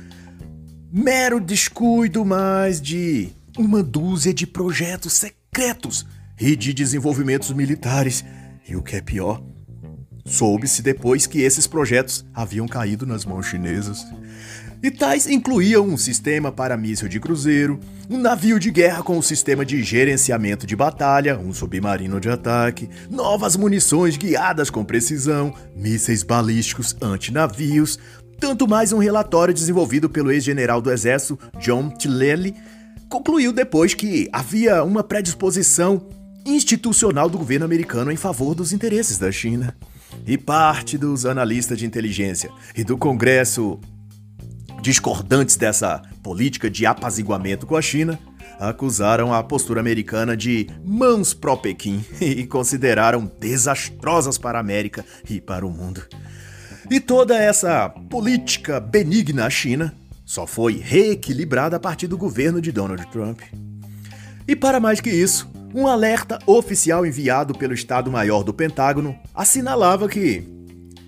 mero 0.93 1.41
descuido 1.41 2.25
mais 2.25 2.81
de 2.81 3.31
uma 3.57 3.83
dúzia 3.83 4.33
de 4.33 4.47
projetos 4.47 5.15
secretos 5.15 6.07
e 6.41 6.57
de 6.57 6.73
desenvolvimentos 6.73 7.51
militares. 7.53 8.25
E 8.69 8.77
o 8.77 8.83
que 8.83 8.97
é 8.97 9.01
pior, 9.01 9.43
soube-se 10.25 10.83
depois 10.83 11.27
que 11.27 11.41
esses 11.41 11.67
projetos 11.67 12.25
haviam 12.33 12.67
caído 12.67 13.07
nas 13.07 13.25
mãos 13.25 13.47
chinesas. 13.47 14.07
E 14.83 14.91
tais 14.91 15.29
incluíam 15.29 15.87
um 15.87 15.97
sistema 15.97 16.51
para 16.51 16.77
míssil 16.77 17.09
de 17.09 17.21
cruzeiro, 17.21 17.79
um 18.11 18.19
navio 18.19 18.59
de 18.59 18.71
guerra 18.71 19.03
com 19.03 19.17
um 19.17 19.23
sistema 19.23 19.65
de 19.65 19.83
gerenciamento 19.83 20.67
de 20.67 20.75
batalha, 20.75 21.39
um 21.39 21.53
submarino 21.55 22.19
de 22.19 22.29
ataque, 22.29 22.91
novas 23.09 23.57
munições 23.57 24.17
guiadas 24.17 24.71
com 24.71 24.85
precisão, 24.85 25.55
mísseis 25.77 26.25
balísticos 26.25 26.97
antinavios, 27.01 27.99
tanto 28.41 28.67
mais 28.67 28.93
um 28.93 28.99
relatório 28.99 29.55
desenvolvido 29.55 30.11
pelo 30.11 30.33
ex-general 30.33 30.83
do 30.83 30.91
Exército 30.91 31.39
John 31.61 31.89
Tilley 31.91 32.55
concluiu 33.13 33.53
depois 33.53 33.93
que 33.93 34.27
havia 34.33 34.83
uma 34.83 35.05
predisposição 35.05 36.09
institucional 36.47 37.29
do 37.29 37.37
governo 37.37 37.67
americano 37.67 38.11
em 38.11 38.17
favor 38.17 38.55
dos 38.55 38.73
interesses 38.73 39.19
da 39.19 39.31
China. 39.31 39.77
E 40.27 40.39
parte 40.39 40.97
dos 40.97 41.27
analistas 41.27 41.79
de 41.79 41.85
inteligência 41.85 42.51
e 42.75 42.83
do 42.83 42.97
Congresso 42.97 43.79
discordantes 44.83 45.57
dessa 45.57 46.03
política 46.23 46.69
de 46.69 46.85
apaziguamento 46.85 47.67
com 47.67 47.77
a 47.77 47.81
China 47.81 48.19
acusaram 48.59 49.33
a 49.33 49.43
postura 49.43 49.81
americana 49.81 50.37
de 50.37 50.69
mãos 50.85 51.33
pró-Pequim 51.33 52.05
e 52.21 52.45
consideraram 52.47 53.31
desastrosas 53.41 54.37
para 54.37 54.59
a 54.59 54.61
América 54.61 55.05
e 55.31 55.41
para 55.41 55.65
o 55.65 55.71
mundo. 55.71 56.03
E 56.91 57.01
toda 57.01 57.39
essa 57.39 57.89
política 57.89 58.81
benigna 58.81 59.47
à 59.47 59.51
China 59.51 59.95
só 60.25 60.47
foi 60.47 60.79
reequilibrada 60.79 61.77
a 61.77 61.81
partir 61.81 62.09
do 62.09 62.19
governo 62.19 62.61
de 62.61 62.73
Donald 62.73 63.07
Trump. 63.11 63.41
E 64.47 64.57
para 64.57 64.81
mais 64.81 65.01
que 65.01 65.11
isso, 65.11 65.49
um 65.73 65.87
alerta 65.87 66.39
oficial 66.45 67.07
enviado 67.07 67.55
pelo 67.55 67.73
Estado-Maior 67.73 68.43
do 68.43 68.53
Pentágono 68.53 69.17
assinalava 69.35 70.09
que, 70.09 70.45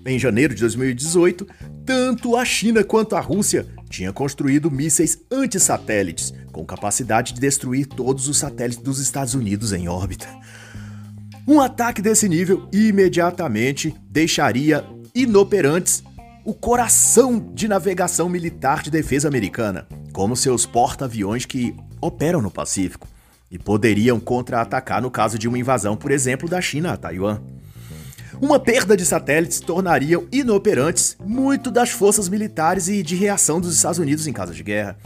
em 0.05 0.17
janeiro 0.17 0.55
de 0.55 0.61
2018, 0.61 1.45
tanto 1.85 2.35
a 2.35 2.43
China 2.43 2.83
quanto 2.83 3.15
a 3.15 3.19
Rússia 3.19 3.65
tinham 3.89 4.11
construído 4.11 4.71
mísseis 4.71 5.19
antissatélites 5.31 6.33
com 6.51 6.65
capacidade 6.65 7.33
de 7.33 7.39
destruir 7.39 7.85
todos 7.85 8.27
os 8.27 8.37
satélites 8.37 8.81
dos 8.81 8.99
Estados 8.99 9.33
Unidos 9.33 9.71
em 9.71 9.87
órbita. 9.87 10.27
Um 11.47 11.61
ataque 11.61 12.01
desse 12.01 12.27
nível 12.27 12.67
imediatamente 12.73 13.95
deixaria 14.09 14.83
inoperantes 15.13 16.03
o 16.43 16.53
coração 16.53 17.39
de 17.53 17.67
navegação 17.67 18.27
militar 18.29 18.81
de 18.81 18.89
defesa 18.89 19.27
americana, 19.27 19.87
como 20.11 20.35
seus 20.35 20.65
porta-aviões 20.65 21.45
que 21.45 21.75
operam 22.01 22.41
no 22.41 22.51
Pacífico. 22.51 23.07
e 23.51 23.59
poderiam 23.59 24.19
contra-atacar 24.19 25.01
no 25.01 25.11
caso 25.11 25.37
de 25.37 25.47
uma 25.47 25.57
invasão, 25.57 25.95
por 25.95 26.11
exemplo, 26.11 26.49
da 26.49 26.59
China 26.59 26.93
a 26.93 26.97
Taiwan. 26.97 27.41
Uma 28.41 28.59
perda 28.59 28.97
de 28.97 29.05
satélites 29.05 29.59
tornariam 29.59 30.27
inoperantes 30.31 31.15
muito 31.25 31.71
das 31.71 31.89
forças 31.89 32.27
militares 32.27 32.87
e 32.87 33.01
de 33.01 33.15
reação 33.15 33.61
dos 33.61 33.75
Estados 33.75 33.99
Unidos 33.99 34.27
em 34.27 34.33
caso 34.33 34.53
de 34.53 34.61
guerra. 34.61 34.97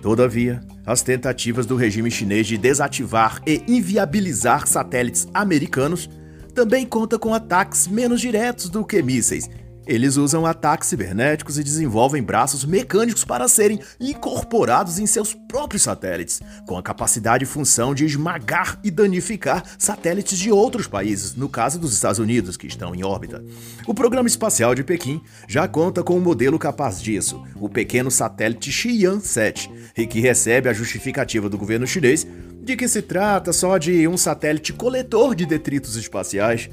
Todavia, 0.00 0.60
as 0.84 1.02
tentativas 1.02 1.66
do 1.66 1.74
regime 1.74 2.10
chinês 2.10 2.46
de 2.46 2.56
desativar 2.56 3.42
e 3.44 3.62
inviabilizar 3.66 4.66
satélites 4.68 5.26
americanos 5.34 6.08
também 6.54 6.86
conta 6.86 7.18
com 7.18 7.34
ataques 7.34 7.88
menos 7.88 8.20
diretos 8.20 8.70
do 8.70 8.84
que 8.84 9.02
mísseis 9.02 9.50
eles 9.86 10.16
usam 10.16 10.44
ataques 10.44 10.88
cibernéticos 10.88 11.58
e 11.58 11.64
desenvolvem 11.64 12.22
braços 12.22 12.64
mecânicos 12.64 13.24
para 13.24 13.48
serem 13.48 13.80
incorporados 14.00 14.98
em 14.98 15.06
seus 15.06 15.32
próprios 15.32 15.82
satélites, 15.82 16.40
com 16.66 16.76
a 16.76 16.82
capacidade 16.82 17.44
e 17.44 17.46
função 17.46 17.94
de 17.94 18.04
esmagar 18.04 18.78
e 18.82 18.90
danificar 18.90 19.62
satélites 19.78 20.38
de 20.38 20.50
outros 20.50 20.86
países, 20.86 21.34
no 21.34 21.48
caso 21.48 21.78
dos 21.78 21.92
Estados 21.92 22.18
Unidos, 22.18 22.56
que 22.56 22.66
estão 22.66 22.94
em 22.94 23.04
órbita. 23.04 23.44
O 23.86 23.94
programa 23.94 24.28
espacial 24.28 24.74
de 24.74 24.82
Pequim 24.82 25.20
já 25.46 25.68
conta 25.68 26.02
com 26.02 26.16
um 26.16 26.20
modelo 26.20 26.58
capaz 26.58 27.00
disso, 27.00 27.42
o 27.54 27.68
pequeno 27.68 28.10
satélite 28.10 28.70
Xi'an-7, 28.70 29.70
e 29.96 30.06
que 30.06 30.20
recebe 30.20 30.68
a 30.68 30.72
justificativa 30.72 31.48
do 31.48 31.58
governo 31.58 31.86
chinês 31.86 32.26
de 32.66 32.76
que 32.76 32.88
se 32.88 33.00
trata 33.00 33.52
só 33.52 33.78
de 33.78 34.08
um 34.08 34.16
satélite 34.16 34.72
coletor 34.72 35.36
de 35.36 35.46
detritos 35.46 35.94
espaciais, 35.94 36.68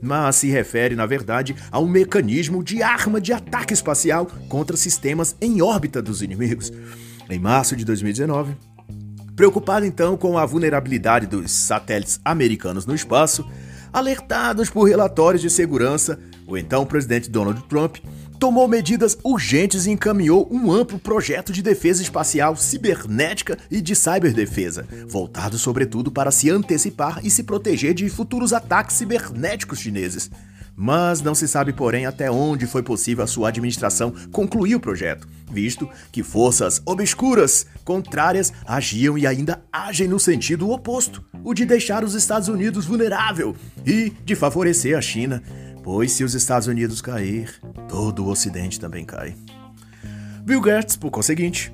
mas 0.00 0.36
se 0.36 0.48
refere, 0.48 0.96
na 0.96 1.04
verdade, 1.04 1.54
a 1.70 1.78
um 1.78 1.86
mecanismo 1.86 2.64
de 2.64 2.82
arma 2.82 3.20
de 3.20 3.30
ataque 3.30 3.74
espacial 3.74 4.26
contra 4.48 4.74
sistemas 4.74 5.36
em 5.42 5.60
órbita 5.60 6.00
dos 6.00 6.22
inimigos. 6.22 6.72
Em 7.28 7.38
março 7.38 7.76
de 7.76 7.84
2019, 7.84 8.56
preocupado 9.36 9.84
então 9.84 10.16
com 10.16 10.38
a 10.38 10.46
vulnerabilidade 10.46 11.26
dos 11.26 11.50
satélites 11.50 12.18
americanos 12.24 12.86
no 12.86 12.94
espaço, 12.94 13.46
alertados 13.92 14.70
por 14.70 14.84
relatórios 14.84 15.42
de 15.42 15.50
segurança, 15.50 16.18
o 16.46 16.56
então 16.56 16.86
presidente 16.86 17.28
Donald 17.30 17.62
Trump 17.68 17.96
tomou 18.38 18.68
medidas 18.68 19.16
urgentes 19.22 19.86
e 19.86 19.90
encaminhou 19.90 20.48
um 20.50 20.72
amplo 20.72 20.98
projeto 20.98 21.52
de 21.52 21.62
defesa 21.62 22.02
espacial 22.02 22.56
cibernética 22.56 23.58
e 23.70 23.80
de 23.80 23.94
ciberdefesa, 23.94 24.86
voltado 25.08 25.58
sobretudo 25.58 26.10
para 26.10 26.30
se 26.30 26.50
antecipar 26.50 27.20
e 27.24 27.30
se 27.30 27.42
proteger 27.42 27.94
de 27.94 28.08
futuros 28.08 28.52
ataques 28.52 28.96
cibernéticos 28.96 29.78
chineses. 29.78 30.30
Mas 30.76 31.22
não 31.22 31.34
se 31.34 31.46
sabe, 31.46 31.72
porém, 31.72 32.04
até 32.04 32.28
onde 32.30 32.66
foi 32.66 32.82
possível 32.82 33.22
a 33.22 33.28
sua 33.28 33.48
administração 33.48 34.12
concluir 34.32 34.74
o 34.74 34.80
projeto, 34.80 35.28
visto 35.48 35.88
que 36.10 36.22
forças 36.22 36.82
obscuras 36.84 37.66
contrárias 37.84 38.52
agiam 38.66 39.16
e 39.16 39.24
ainda 39.24 39.62
agem 39.72 40.08
no 40.08 40.18
sentido 40.18 40.70
oposto, 40.70 41.24
o 41.44 41.54
de 41.54 41.64
deixar 41.64 42.02
os 42.02 42.14
Estados 42.14 42.48
Unidos 42.48 42.86
vulnerável 42.86 43.54
e 43.86 44.12
de 44.24 44.34
favorecer 44.34 44.98
a 44.98 45.00
China 45.00 45.42
pois 45.84 46.10
se 46.12 46.24
os 46.24 46.34
Estados 46.34 46.66
Unidos 46.66 47.02
cair, 47.02 47.54
todo 47.86 48.24
o 48.24 48.30
Ocidente 48.30 48.80
também 48.80 49.04
cai. 49.04 49.36
Bill 50.42 50.60
Gates, 50.60 50.96
por 50.96 51.10
conseguinte, 51.10 51.72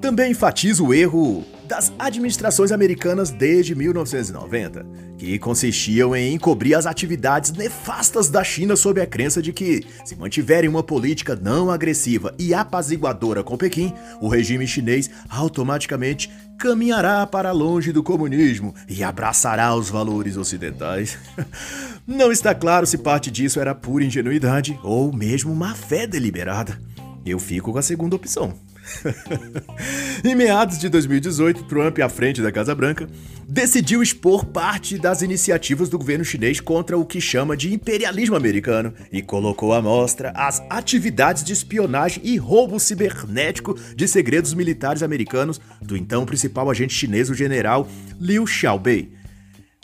também 0.00 0.32
enfatiza 0.32 0.82
o 0.82 0.92
erro 0.92 1.44
das 1.68 1.92
administrações 1.98 2.72
americanas 2.72 3.30
desde 3.30 3.74
1990, 3.74 4.84
que 5.16 5.38
consistiam 5.38 6.14
em 6.14 6.34
encobrir 6.34 6.74
as 6.74 6.86
atividades 6.86 7.52
nefastas 7.52 8.28
da 8.28 8.42
China 8.42 8.74
sob 8.74 9.00
a 9.00 9.06
crença 9.06 9.40
de 9.40 9.52
que, 9.52 9.86
se 10.04 10.16
mantiverem 10.16 10.68
uma 10.68 10.82
política 10.82 11.36
não 11.36 11.70
agressiva 11.70 12.34
e 12.38 12.52
apaziguadora 12.52 13.44
com 13.44 13.56
Pequim, 13.56 13.94
o 14.20 14.28
regime 14.28 14.66
chinês 14.66 15.08
automaticamente 15.30 16.30
caminhará 16.62 17.26
para 17.26 17.50
longe 17.50 17.90
do 17.90 18.04
comunismo 18.04 18.72
e 18.88 19.02
abraçará 19.02 19.74
os 19.74 19.90
valores 19.90 20.36
ocidentais. 20.36 21.18
Não 22.06 22.30
está 22.30 22.54
claro 22.54 22.86
se 22.86 22.98
parte 22.98 23.32
disso 23.32 23.58
era 23.58 23.74
pura 23.74 24.04
ingenuidade 24.04 24.78
ou 24.80 25.12
mesmo 25.12 25.52
má 25.56 25.74
fé 25.74 26.06
deliberada. 26.06 26.80
Eu 27.26 27.40
fico 27.40 27.72
com 27.72 27.78
a 27.78 27.82
segunda 27.82 28.14
opção. 28.14 28.54
em 30.24 30.34
meados 30.34 30.78
de 30.78 30.88
2018, 30.88 31.64
Trump, 31.64 31.98
à 32.00 32.08
frente 32.08 32.42
da 32.42 32.50
Casa 32.50 32.74
Branca, 32.74 33.08
decidiu 33.48 34.02
expor 34.02 34.44
parte 34.44 34.98
das 34.98 35.22
iniciativas 35.22 35.88
do 35.88 35.98
governo 35.98 36.24
chinês 36.24 36.60
contra 36.60 36.98
o 36.98 37.04
que 37.04 37.20
chama 37.20 37.56
de 37.56 37.72
imperialismo 37.72 38.36
americano 38.36 38.92
e 39.10 39.22
colocou 39.22 39.72
à 39.72 39.80
mostra 39.80 40.32
as 40.34 40.62
atividades 40.70 41.44
de 41.44 41.52
espionagem 41.52 42.22
e 42.24 42.36
roubo 42.36 42.78
cibernético 42.80 43.74
de 43.94 44.08
segredos 44.08 44.54
militares 44.54 45.02
americanos 45.02 45.60
do 45.80 45.96
então 45.96 46.26
principal 46.26 46.70
agente 46.70 46.94
chinês, 46.94 47.30
o 47.30 47.34
general 47.34 47.88
Liu 48.20 48.46
Xiaobei 48.46 49.22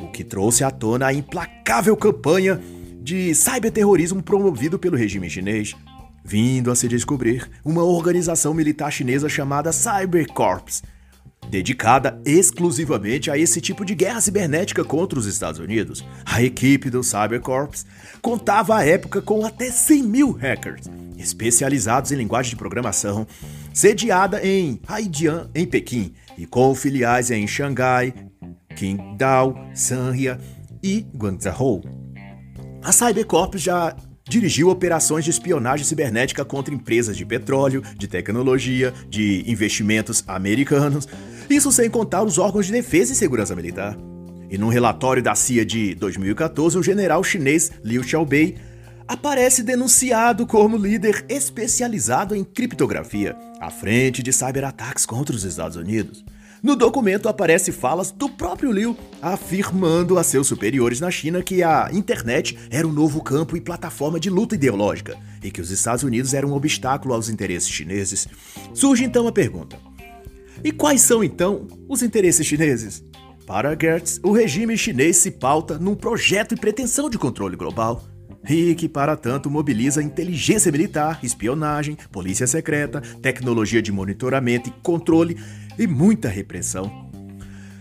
o 0.01 0.07
que 0.09 0.23
trouxe 0.23 0.63
à 0.63 0.71
tona 0.71 1.09
a 1.09 1.13
implacável 1.13 1.97
campanha 1.97 2.61
de 3.01 3.35
cyberterrorismo 3.35 4.23
promovido 4.23 4.79
pelo 4.79 4.97
regime 4.97 5.29
chinês, 5.29 5.75
vindo 6.25 6.71
a 6.71 6.77
se 6.77 6.89
descobrir 6.89 7.49
uma 7.65 7.83
organização 7.83 8.53
militar 8.53 8.91
chinesa 8.91 9.29
chamada 9.29 9.73
Cybercorps, 9.73 10.83
dedicada 11.51 12.21
exclusivamente 12.25 13.31
a 13.31 13.39
esse 13.39 13.61
tipo 13.61 13.85
de 13.85 13.95
guerra 13.95 14.21
cibernética 14.21 14.85
contra 14.85 15.19
os 15.19 15.27
Estados 15.27 15.61
Unidos. 15.61 16.05
A 16.25 16.43
equipe 16.43 16.91
do 16.91 17.03
Cybercorps 17.03 17.87
contava 18.21 18.77
à 18.77 18.85
época 18.85 19.23
com 19.23 19.45
até 19.45 19.71
100 19.71 20.03
mil 20.03 20.33
hackers, 20.33 20.87
especializados 21.17 22.13
em 22.13 22.17
linguagem 22.17 22.51
de 22.51 22.57
programação, 22.57 23.27
sediada 23.73 24.45
em 24.47 24.81
Haidian, 24.87 25.49
em 25.55 25.67
Pequim, 25.67 26.15
e 26.37 26.47
com 26.47 26.75
filiais 26.75 27.31
em 27.31 27.47
Xangai, 27.47 28.15
Qingdao, 28.77 29.57
Sanria 29.75 30.39
e 30.83 31.07
Guangzhou. 31.17 31.83
A 32.83 32.93
Cybercorp 32.93 33.57
já 33.57 33.97
dirigiu 34.29 34.69
operações 34.69 35.25
de 35.25 35.31
espionagem 35.31 35.87
cibernética 35.87 36.45
contra 36.45 36.75
empresas 36.75 37.17
de 37.17 37.25
petróleo, 37.25 37.83
de 37.97 38.07
tecnologia, 38.07 38.93
de 39.09 39.45
investimentos 39.51 40.23
americanos, 40.27 41.09
isso 41.49 41.73
sem 41.73 41.89
contar 41.89 42.23
os 42.23 42.39
órgãos 42.39 42.67
de 42.67 42.73
defesa 42.73 43.13
e 43.13 43.17
segurança 43.17 43.57
militar. 43.57 43.97
E 44.51 44.57
num 44.57 44.69
relatório 44.69 45.23
da 45.23 45.35
CIA 45.35 45.65
de 45.65 45.95
2014, 45.95 46.79
o 46.79 46.83
general 46.83 47.23
chinês 47.23 47.71
Liu 47.85 48.03
Xiaobei 48.03 48.57
aparece 49.07 49.63
denunciado 49.63 50.47
como 50.47 50.77
líder 50.77 51.25
especializado 51.29 52.35
em 52.35 52.45
criptografia, 52.45 53.35
à 53.59 53.71
frente 53.71 54.23
de 54.23 54.33
cyberataques 54.33 55.07
contra 55.07 55.35
os 55.35 55.45
Estados 55.45 55.77
Unidos. 55.77 56.25
No 56.63 56.75
documento 56.75 57.29
aparece 57.29 57.71
falas 57.71 58.11
do 58.11 58.29
próprio 58.29 58.73
Liu 58.73 58.97
afirmando 59.23 60.19
a 60.19 60.25
seus 60.25 60.49
superiores 60.49 61.01
na 61.01 61.11
China 61.11 61.43
que 61.43 61.63
a 61.63 61.89
internet 61.93 62.59
era 62.71 62.87
um 62.87 62.93
novo 62.93 63.23
campo 63.23 63.57
e 63.57 63.61
plataforma 63.61 64.19
de 64.19 64.29
luta 64.29 64.57
ideológica 64.57 65.17
e 65.43 65.51
que 65.51 65.61
os 65.61 65.71
Estados 65.71 66.03
Unidos 66.03 66.35
eram 66.35 66.51
um 66.51 66.55
obstáculo 66.55 67.15
aos 67.15 67.29
interesses 67.29 67.71
chineses. 67.71 68.27
Surge 68.75 69.05
então 69.05 69.29
a 69.29 69.33
pergunta: 69.33 69.79
e 70.65 70.73
quais 70.73 71.01
são 71.01 71.23
então 71.23 71.67
os 71.89 72.03
interesses 72.03 72.45
chineses? 72.45 73.05
Para 73.47 73.77
Gertz, 73.81 74.21
o 74.23 74.33
regime 74.33 74.77
chinês 74.77 75.17
se 75.17 75.31
pauta 75.31 75.79
num 75.79 75.95
projeto 75.95 76.55
e 76.55 76.59
pretensão 76.59 77.09
de 77.09 77.17
controle 77.17 77.57
global 77.57 78.03
e 78.49 78.75
que, 78.75 78.89
para 78.89 79.17
tanto, 79.17 79.51
mobiliza 79.51 80.03
inteligência 80.03 80.73
militar, 80.73 81.21
espionagem, 81.23 81.97
polícia 82.11 82.47
secreta, 82.47 83.01
tecnologia 83.21 83.83
de 83.83 83.93
monitoramento 83.93 84.69
e 84.69 84.73
controle 84.83 85.37
e 85.79 85.87
muita 85.87 86.29
repressão. 86.29 87.09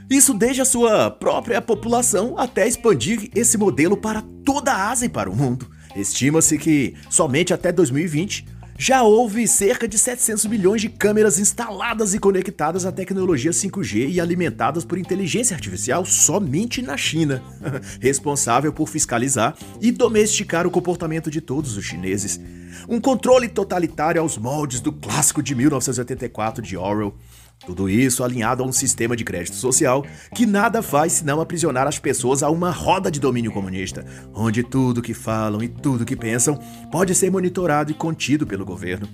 Isso 0.10 0.34
desde 0.34 0.62
a 0.62 0.66
sua 0.66 1.12
própria 1.12 1.62
população 1.62 2.38
até 2.38 2.68
expandir 2.68 3.30
esse 3.36 3.58
modelo 3.58 3.98
para 3.98 4.24
toda 4.46 4.72
a 4.72 4.90
Ásia 4.90 5.06
e 5.06 5.10
para 5.10 5.30
o 5.30 5.36
mundo. 5.36 5.70
Estima-se 5.96 6.58
que 6.58 6.96
somente 7.10 7.54
até 7.54 7.72
2020 7.72 8.46
já 8.78 9.02
houve 9.02 9.48
cerca 9.48 9.88
de 9.88 9.98
700 9.98 10.46
milhões 10.46 10.82
de 10.82 10.88
câmeras 10.88 11.40
instaladas 11.40 12.14
e 12.14 12.20
conectadas 12.20 12.86
à 12.86 12.92
tecnologia 12.92 13.50
5G 13.50 14.10
e 14.10 14.22
alimentadas 14.22 14.86
por 14.86 15.00
inteligência 15.00 15.56
artificial 15.56 16.06
somente 16.06 16.82
na 16.82 16.96
China, 16.96 17.42
responsável 18.00 18.72
por 18.72 18.88
fiscalizar 18.88 19.58
e 19.82 19.92
domesticar 19.92 20.68
o 20.68 20.72
comportamento 20.72 21.32
de 21.32 21.42
todos 21.42 21.76
os 21.76 21.86
chineses. 21.86 22.40
Um 22.88 23.02
controle 23.02 23.50
totalitário 23.50 24.22
aos 24.22 24.38
moldes 24.38 24.80
do 24.80 24.94
clássico 24.94 25.42
de 25.42 25.56
1984 25.56 26.62
de 26.62 26.78
Orwell. 26.78 27.16
Tudo 27.66 27.90
isso 27.90 28.24
alinhado 28.24 28.64
a 28.64 28.66
um 28.66 28.72
sistema 28.72 29.16
de 29.16 29.24
crédito 29.24 29.56
social 29.56 30.06
que 30.34 30.46
nada 30.46 30.82
faz 30.82 31.14
senão 31.14 31.42
aprisionar 31.42 31.88
as 31.88 32.00
pessoas 32.00 32.44
a 32.44 32.50
uma 32.50 32.72
roda 32.72 33.12
de 33.12 33.20
domínio 33.20 33.52
comunista, 33.52 34.06
onde 34.34 34.64
tudo 34.64 35.02
que 35.02 35.14
falam 35.14 35.62
e 35.62 35.68
tudo 35.68 36.06
que 36.06 36.16
pensam 36.16 36.58
pode 36.92 37.14
ser 37.14 37.32
monitorado 37.32 37.92
e 37.92 37.96
contido 37.96 38.46
pelo 38.46 38.66
governo. 38.66 39.08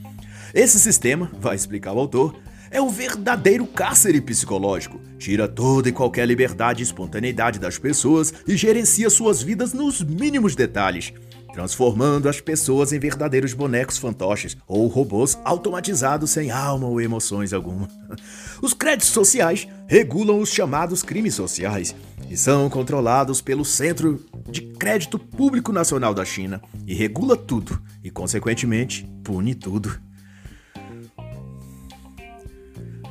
Esse 0.53 0.79
sistema, 0.79 1.31
vai 1.39 1.55
explicar 1.55 1.93
o 1.93 1.99
autor, 1.99 2.35
é 2.69 2.81
um 2.81 2.89
verdadeiro 2.89 3.65
cárcere 3.67 4.19
psicológico. 4.19 4.99
Tira 5.19 5.47
toda 5.47 5.89
e 5.89 5.91
qualquer 5.91 6.27
liberdade 6.27 6.81
e 6.81 6.83
espontaneidade 6.83 7.59
das 7.59 7.77
pessoas 7.77 8.33
e 8.47 8.57
gerencia 8.57 9.09
suas 9.09 9.41
vidas 9.41 9.73
nos 9.73 10.01
mínimos 10.01 10.55
detalhes. 10.55 11.13
Transformando 11.53 12.27
as 12.27 12.41
pessoas 12.41 12.91
em 12.91 12.99
verdadeiros 12.99 13.53
bonecos 13.53 13.99
fantoches 13.99 14.57
ou 14.67 14.87
robôs 14.87 15.37
automatizados 15.45 16.31
sem 16.31 16.49
alma 16.49 16.87
ou 16.87 16.99
emoções 16.99 17.53
alguma. 17.53 17.87
Os 18.61 18.73
créditos 18.73 19.09
sociais 19.09 19.67
regulam 19.87 20.39
os 20.39 20.49
chamados 20.49 21.03
crimes 21.03 21.35
sociais 21.35 21.95
e 22.29 22.35
são 22.35 22.69
controlados 22.69 23.39
pelo 23.39 23.63
Centro 23.63 24.25
de 24.49 24.61
Crédito 24.61 25.19
Público 25.19 25.71
Nacional 25.71 26.13
da 26.13 26.25
China 26.25 26.59
e 26.87 26.93
regula 26.95 27.37
tudo 27.37 27.79
e, 28.03 28.09
consequentemente, 28.09 29.07
pune 29.23 29.53
tudo. 29.53 29.95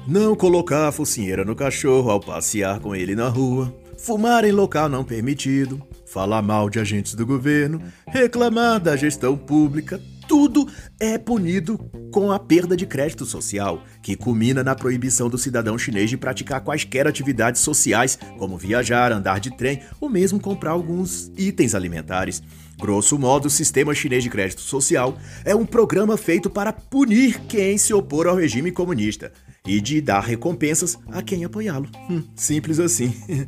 Não 0.07 0.35
colocar 0.35 0.89
a 0.89 0.93
focinheira 0.93 1.45
no 1.45 1.55
cachorro 1.55 2.11
ao 2.11 2.19
passear 2.19 2.81
com 2.81 2.93
ele 2.93 3.15
na 3.15 3.29
rua, 3.29 3.73
fumar 3.97 4.45
em 4.45 4.51
local 4.51 4.89
não 4.89 5.05
permitido, 5.05 5.81
falar 6.13 6.43
mal 6.43 6.69
de 6.69 6.79
agentes 6.79 7.15
do 7.15 7.25
governo, 7.25 7.83
reclamar 8.07 8.79
da 8.79 8.95
gestão 8.95 9.37
pública, 9.37 9.99
tudo 10.29 10.69
é 11.01 11.17
punido 11.17 11.79
com 12.13 12.31
a 12.31 12.39
perda 12.39 12.77
de 12.77 12.87
crédito 12.87 13.25
social, 13.25 13.83
que 14.03 14.15
culmina 14.15 14.63
na 14.63 14.75
proibição 14.75 15.29
do 15.29 15.39
cidadão 15.39 15.79
chinês 15.79 16.11
de 16.11 16.19
praticar 16.19 16.61
quaisquer 16.61 17.07
atividades 17.07 17.63
sociais, 17.63 18.19
como 18.39 18.59
viajar, 18.59 19.11
andar 19.11 19.41
de 19.41 19.57
trem 19.57 19.81
ou 20.01 20.09
mesmo 20.09 20.39
comprar 20.39 20.73
alguns 20.73 21.33
itens 21.37 21.75
alimentares. 21.75 22.43
Grosso 22.79 23.19
modo, 23.19 23.47
o 23.47 23.51
sistema 23.51 23.95
chinês 23.95 24.23
de 24.23 24.31
crédito 24.31 24.61
social 24.61 25.17
é 25.45 25.55
um 25.55 25.65
programa 25.65 26.17
feito 26.17 26.51
para 26.51 26.73
punir 26.73 27.41
quem 27.49 27.79
se 27.79 27.95
opor 27.95 28.27
ao 28.27 28.37
regime 28.37 28.71
comunista 28.71 29.33
e 29.67 29.81
de 29.81 30.01
dar 30.01 30.21
recompensas 30.21 30.99
a 31.11 31.23
quem 31.23 31.45
apoiá-lo. 31.45 31.89
Hum, 32.11 32.23
simples 32.35 32.81
assim. 32.81 33.15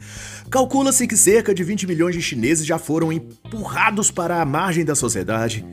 Calcula-se 0.48 1.06
que 1.06 1.16
cerca 1.16 1.54
de 1.54 1.64
20 1.64 1.86
milhões 1.86 2.14
de 2.14 2.22
chineses 2.22 2.64
já 2.64 2.78
foram 2.78 3.12
empurrados 3.12 4.10
para 4.10 4.40
a 4.40 4.46
margem 4.46 4.84
da 4.84 4.94
sociedade 4.94 5.64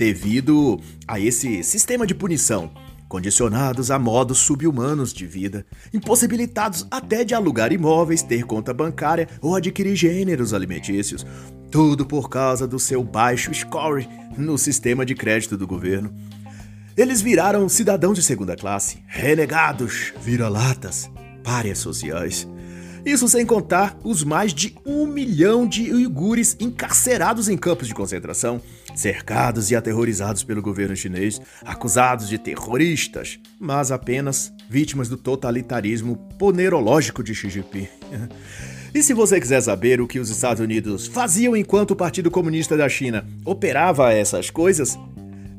devido 0.00 0.80
a 1.06 1.20
esse 1.20 1.62
sistema 1.62 2.06
de 2.06 2.14
punição, 2.14 2.72
condicionados 3.06 3.90
a 3.90 3.98
modos 3.98 4.38
subhumanos 4.38 5.12
de 5.12 5.26
vida, 5.26 5.66
impossibilitados 5.92 6.86
até 6.90 7.22
de 7.22 7.34
alugar 7.34 7.70
imóveis, 7.70 8.22
ter 8.22 8.44
conta 8.44 8.72
bancária 8.72 9.28
ou 9.42 9.54
adquirir 9.54 9.94
gêneros 9.94 10.54
alimentícios. 10.54 11.26
Tudo 11.70 12.06
por 12.06 12.30
causa 12.30 12.66
do 12.66 12.78
seu 12.78 13.04
baixo 13.04 13.52
score 13.52 14.08
no 14.38 14.56
sistema 14.56 15.04
de 15.04 15.14
crédito 15.14 15.54
do 15.54 15.66
governo. 15.66 16.10
Eles 16.96 17.20
viraram 17.20 17.68
cidadãos 17.68 18.16
de 18.16 18.22
segunda 18.22 18.56
classe, 18.56 18.98
renegados, 19.06 20.12
vira-latas, 20.22 21.10
párias 21.42 21.78
sociais. 21.78 22.46
Isso 23.04 23.28
sem 23.28 23.46
contar 23.46 23.98
os 24.04 24.22
mais 24.22 24.52
de 24.52 24.76
um 24.84 25.06
milhão 25.06 25.66
de 25.66 25.90
uigures 25.92 26.56
encarcerados 26.60 27.48
em 27.48 27.56
campos 27.56 27.88
de 27.88 27.94
concentração, 27.94 28.60
cercados 28.94 29.70
e 29.70 29.76
aterrorizados 29.76 30.42
pelo 30.42 30.60
governo 30.60 30.94
chinês, 30.94 31.40
acusados 31.64 32.28
de 32.28 32.36
terroristas, 32.36 33.38
mas 33.58 33.90
apenas 33.90 34.52
vítimas 34.68 35.08
do 35.08 35.16
totalitarismo 35.16 36.16
ponerológico 36.38 37.22
de 37.22 37.34
Xi 37.34 37.48
Jinping. 37.48 37.88
E 38.92 39.04
se 39.04 39.14
você 39.14 39.40
quiser 39.40 39.60
saber 39.60 40.00
o 40.00 40.06
que 40.08 40.18
os 40.18 40.30
Estados 40.30 40.60
Unidos 40.60 41.06
faziam 41.06 41.56
enquanto 41.56 41.92
o 41.92 41.96
Partido 41.96 42.28
Comunista 42.28 42.76
da 42.76 42.88
China 42.88 43.24
operava 43.44 44.12
essas 44.12 44.50
coisas, 44.50 44.98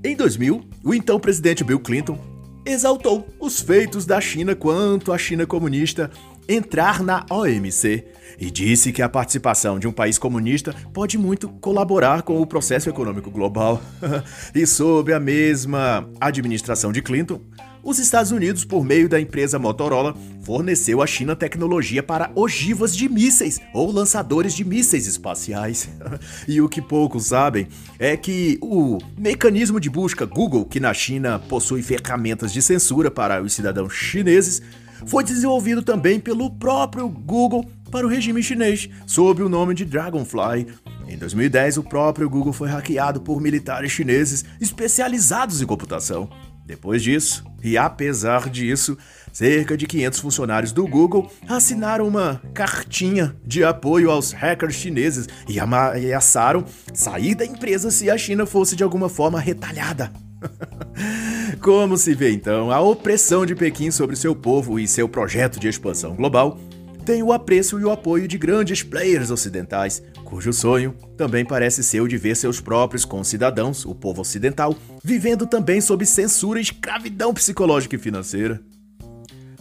em 0.04 0.16
2000, 0.16 0.62
o 0.84 0.94
então 0.94 1.20
presidente 1.20 1.64
Bill 1.64 1.80
Clinton 1.80 2.18
exaltou 2.66 3.28
os 3.40 3.60
feitos 3.60 4.06
da 4.06 4.20
China 4.20 4.56
quanto 4.56 5.12
a 5.12 5.18
China 5.18 5.46
comunista 5.46 6.10
entrar 6.48 7.04
na 7.04 7.26
OMC 7.30 8.06
e 8.40 8.50
disse 8.50 8.92
que 8.92 9.02
a 9.02 9.10
participação 9.10 9.78
de 9.78 9.88
um 9.88 9.92
país 9.92 10.18
comunista 10.18 10.74
pode 10.92 11.18
muito 11.18 11.48
colaborar 11.48 12.24
com 12.24 12.42
o 12.42 12.48
processo 12.48 12.90
econômico 12.90 13.30
global. 13.30 13.82
e 14.56 14.66
sob 14.66 15.14
a 15.14 15.20
mesma 15.20 16.10
administração 16.20 16.92
de 16.92 17.02
Clinton, 17.02 17.40
os 17.84 18.00
Estados 18.00 18.32
Unidos, 18.32 18.64
por 18.64 18.84
meio 18.84 19.10
da 19.10 19.20
empresa 19.20 19.58
Motorola, 19.58 20.16
forneceu 20.44 21.02
à 21.02 21.08
China 21.08 21.36
tecnologia 21.36 22.04
para 22.04 22.32
ogivas 22.36 22.96
de 22.96 23.10
mísseis 23.10 23.60
ou 23.74 23.92
lançadores 23.92 24.54
de 24.54 24.64
mísseis 24.64 25.08
espaciais. 25.08 25.90
e 26.48 26.62
o 26.62 26.70
que 26.70 26.82
poucos 26.82 27.28
sabem 27.28 27.68
é 27.98 28.16
que 28.16 28.60
o 28.62 28.98
mecanismo 29.18 29.80
de 29.80 29.90
busca 29.90 30.26
Google, 30.26 30.66
que 30.66 30.80
na 30.80 30.94
China 30.94 31.40
possui 31.40 31.82
ferramentas 31.82 32.54
de 32.54 32.62
censura 32.62 33.10
para 33.10 33.42
os 33.42 33.54
cidadãos 33.54 33.94
chineses, 33.94 34.62
foi 35.06 35.24
desenvolvido 35.24 35.82
também 35.82 36.20
pelo 36.20 36.50
próprio 36.52 37.10
Google 37.10 37.66
para 37.90 38.06
o 38.06 38.10
regime 38.10 38.42
chinês, 38.44 38.90
sob 39.06 39.42
o 39.42 39.50
nome 39.50 39.74
de 39.74 39.86
Dragonfly. 39.86 40.68
Em 41.08 41.18
2010, 41.18 41.78
o 41.78 41.84
próprio 41.84 42.30
Google 42.30 42.54
foi 42.54 42.70
hackeado 42.70 43.20
por 43.20 43.42
militares 43.42 43.92
chineses 43.92 44.46
especializados 44.62 45.62
em 45.62 45.66
computação. 45.66 46.30
Depois 46.72 47.04
disso, 47.04 47.44
e 47.62 47.78
apesar 47.78 48.50
disso, 48.50 48.98
cerca 49.34 49.76
de 49.76 49.86
500 49.86 50.20
funcionários 50.22 50.72
do 50.72 50.88
Google 50.88 51.30
assinaram 51.46 52.08
uma 52.08 52.42
cartinha 52.54 53.36
de 53.46 53.62
apoio 53.62 54.10
aos 54.10 54.32
hackers 54.32 54.76
chineses 54.76 55.28
e 55.50 55.60
ameaçaram 55.60 56.64
sair 56.94 57.36
da 57.36 57.46
empresa 57.46 57.92
se 57.92 58.10
a 58.10 58.18
China 58.18 58.46
fosse 58.46 58.74
de 58.74 58.86
alguma 58.86 59.10
forma 59.10 59.38
retalhada. 59.38 60.14
Como 61.60 61.98
se 61.98 62.16
vê 62.16 62.32
então, 62.32 62.72
a 62.72 62.80
opressão 62.80 63.46
de 63.46 63.54
Pequim 63.54 63.92
sobre 63.92 64.16
seu 64.16 64.34
povo 64.34 64.80
e 64.80 64.88
seu 64.88 65.10
projeto 65.10 65.60
de 65.60 65.68
expansão 65.68 66.16
global 66.16 66.58
tem 67.06 67.22
o 67.22 67.34
apreço 67.34 67.82
e 67.82 67.84
o 67.84 67.92
apoio 67.92 68.30
de 68.30 68.38
grandes 68.38 68.82
players 68.82 69.30
ocidentais, 69.30 70.02
cujo 70.32 70.54
sonho 70.54 70.96
também 71.18 71.44
parece 71.44 71.84
ser 71.84 72.00
o 72.00 72.08
de 72.08 72.18
ver 72.18 72.38
seus 72.38 72.62
próprios 72.62 73.04
concidadãos, 73.04 73.86
o 73.86 73.94
povo 73.94 74.22
ocidental, 74.22 74.74
vivendo 75.04 75.46
também 75.46 75.82
sob 75.82 76.06
censura 76.06 76.58
e 76.58 76.64
escravidão 76.64 77.34
psicológica 77.34 77.98
e 77.98 78.00
financeira. 78.00 78.62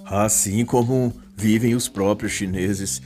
Assim 0.06 0.64
como 0.64 1.12
vivem 1.36 1.74
os 1.74 1.88
próprios 1.88 2.30
chineses. 2.30 3.02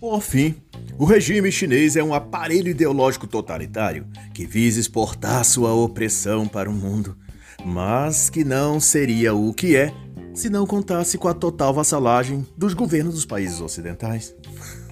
Por 0.00 0.22
fim, 0.22 0.54
o 0.96 1.04
regime 1.04 1.50
chinês 1.50 1.96
é 1.96 2.04
um 2.04 2.14
aparelho 2.14 2.68
ideológico 2.68 3.26
totalitário 3.26 4.06
que 4.32 4.46
visa 4.46 4.78
exportar 4.78 5.44
sua 5.44 5.74
opressão 5.74 6.46
para 6.46 6.70
o 6.70 6.72
mundo, 6.72 7.16
mas 7.64 8.30
que 8.30 8.44
não 8.44 8.78
seria 8.78 9.34
o 9.34 9.52
que 9.52 9.74
é 9.74 9.92
se 10.32 10.48
não 10.48 10.64
contasse 10.64 11.18
com 11.18 11.26
a 11.26 11.34
total 11.34 11.74
vassalagem 11.74 12.46
dos 12.56 12.74
governos 12.74 13.16
dos 13.16 13.26
países 13.26 13.60
ocidentais. 13.60 14.32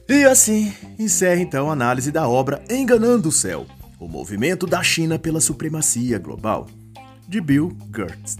e 0.08 0.24
assim 0.24 0.72
encerra 0.98 1.40
então 1.40 1.70
a 1.70 1.72
análise 1.72 2.12
da 2.12 2.28
obra 2.28 2.62
Enganando 2.70 3.28
o 3.28 3.32
Céu, 3.32 3.66
o 3.98 4.06
movimento 4.06 4.66
da 4.66 4.82
China 4.82 5.18
pela 5.18 5.40
supremacia 5.40 6.18
global, 6.18 6.66
de 7.26 7.40
Bill 7.40 7.76
Gertz. 7.94 8.36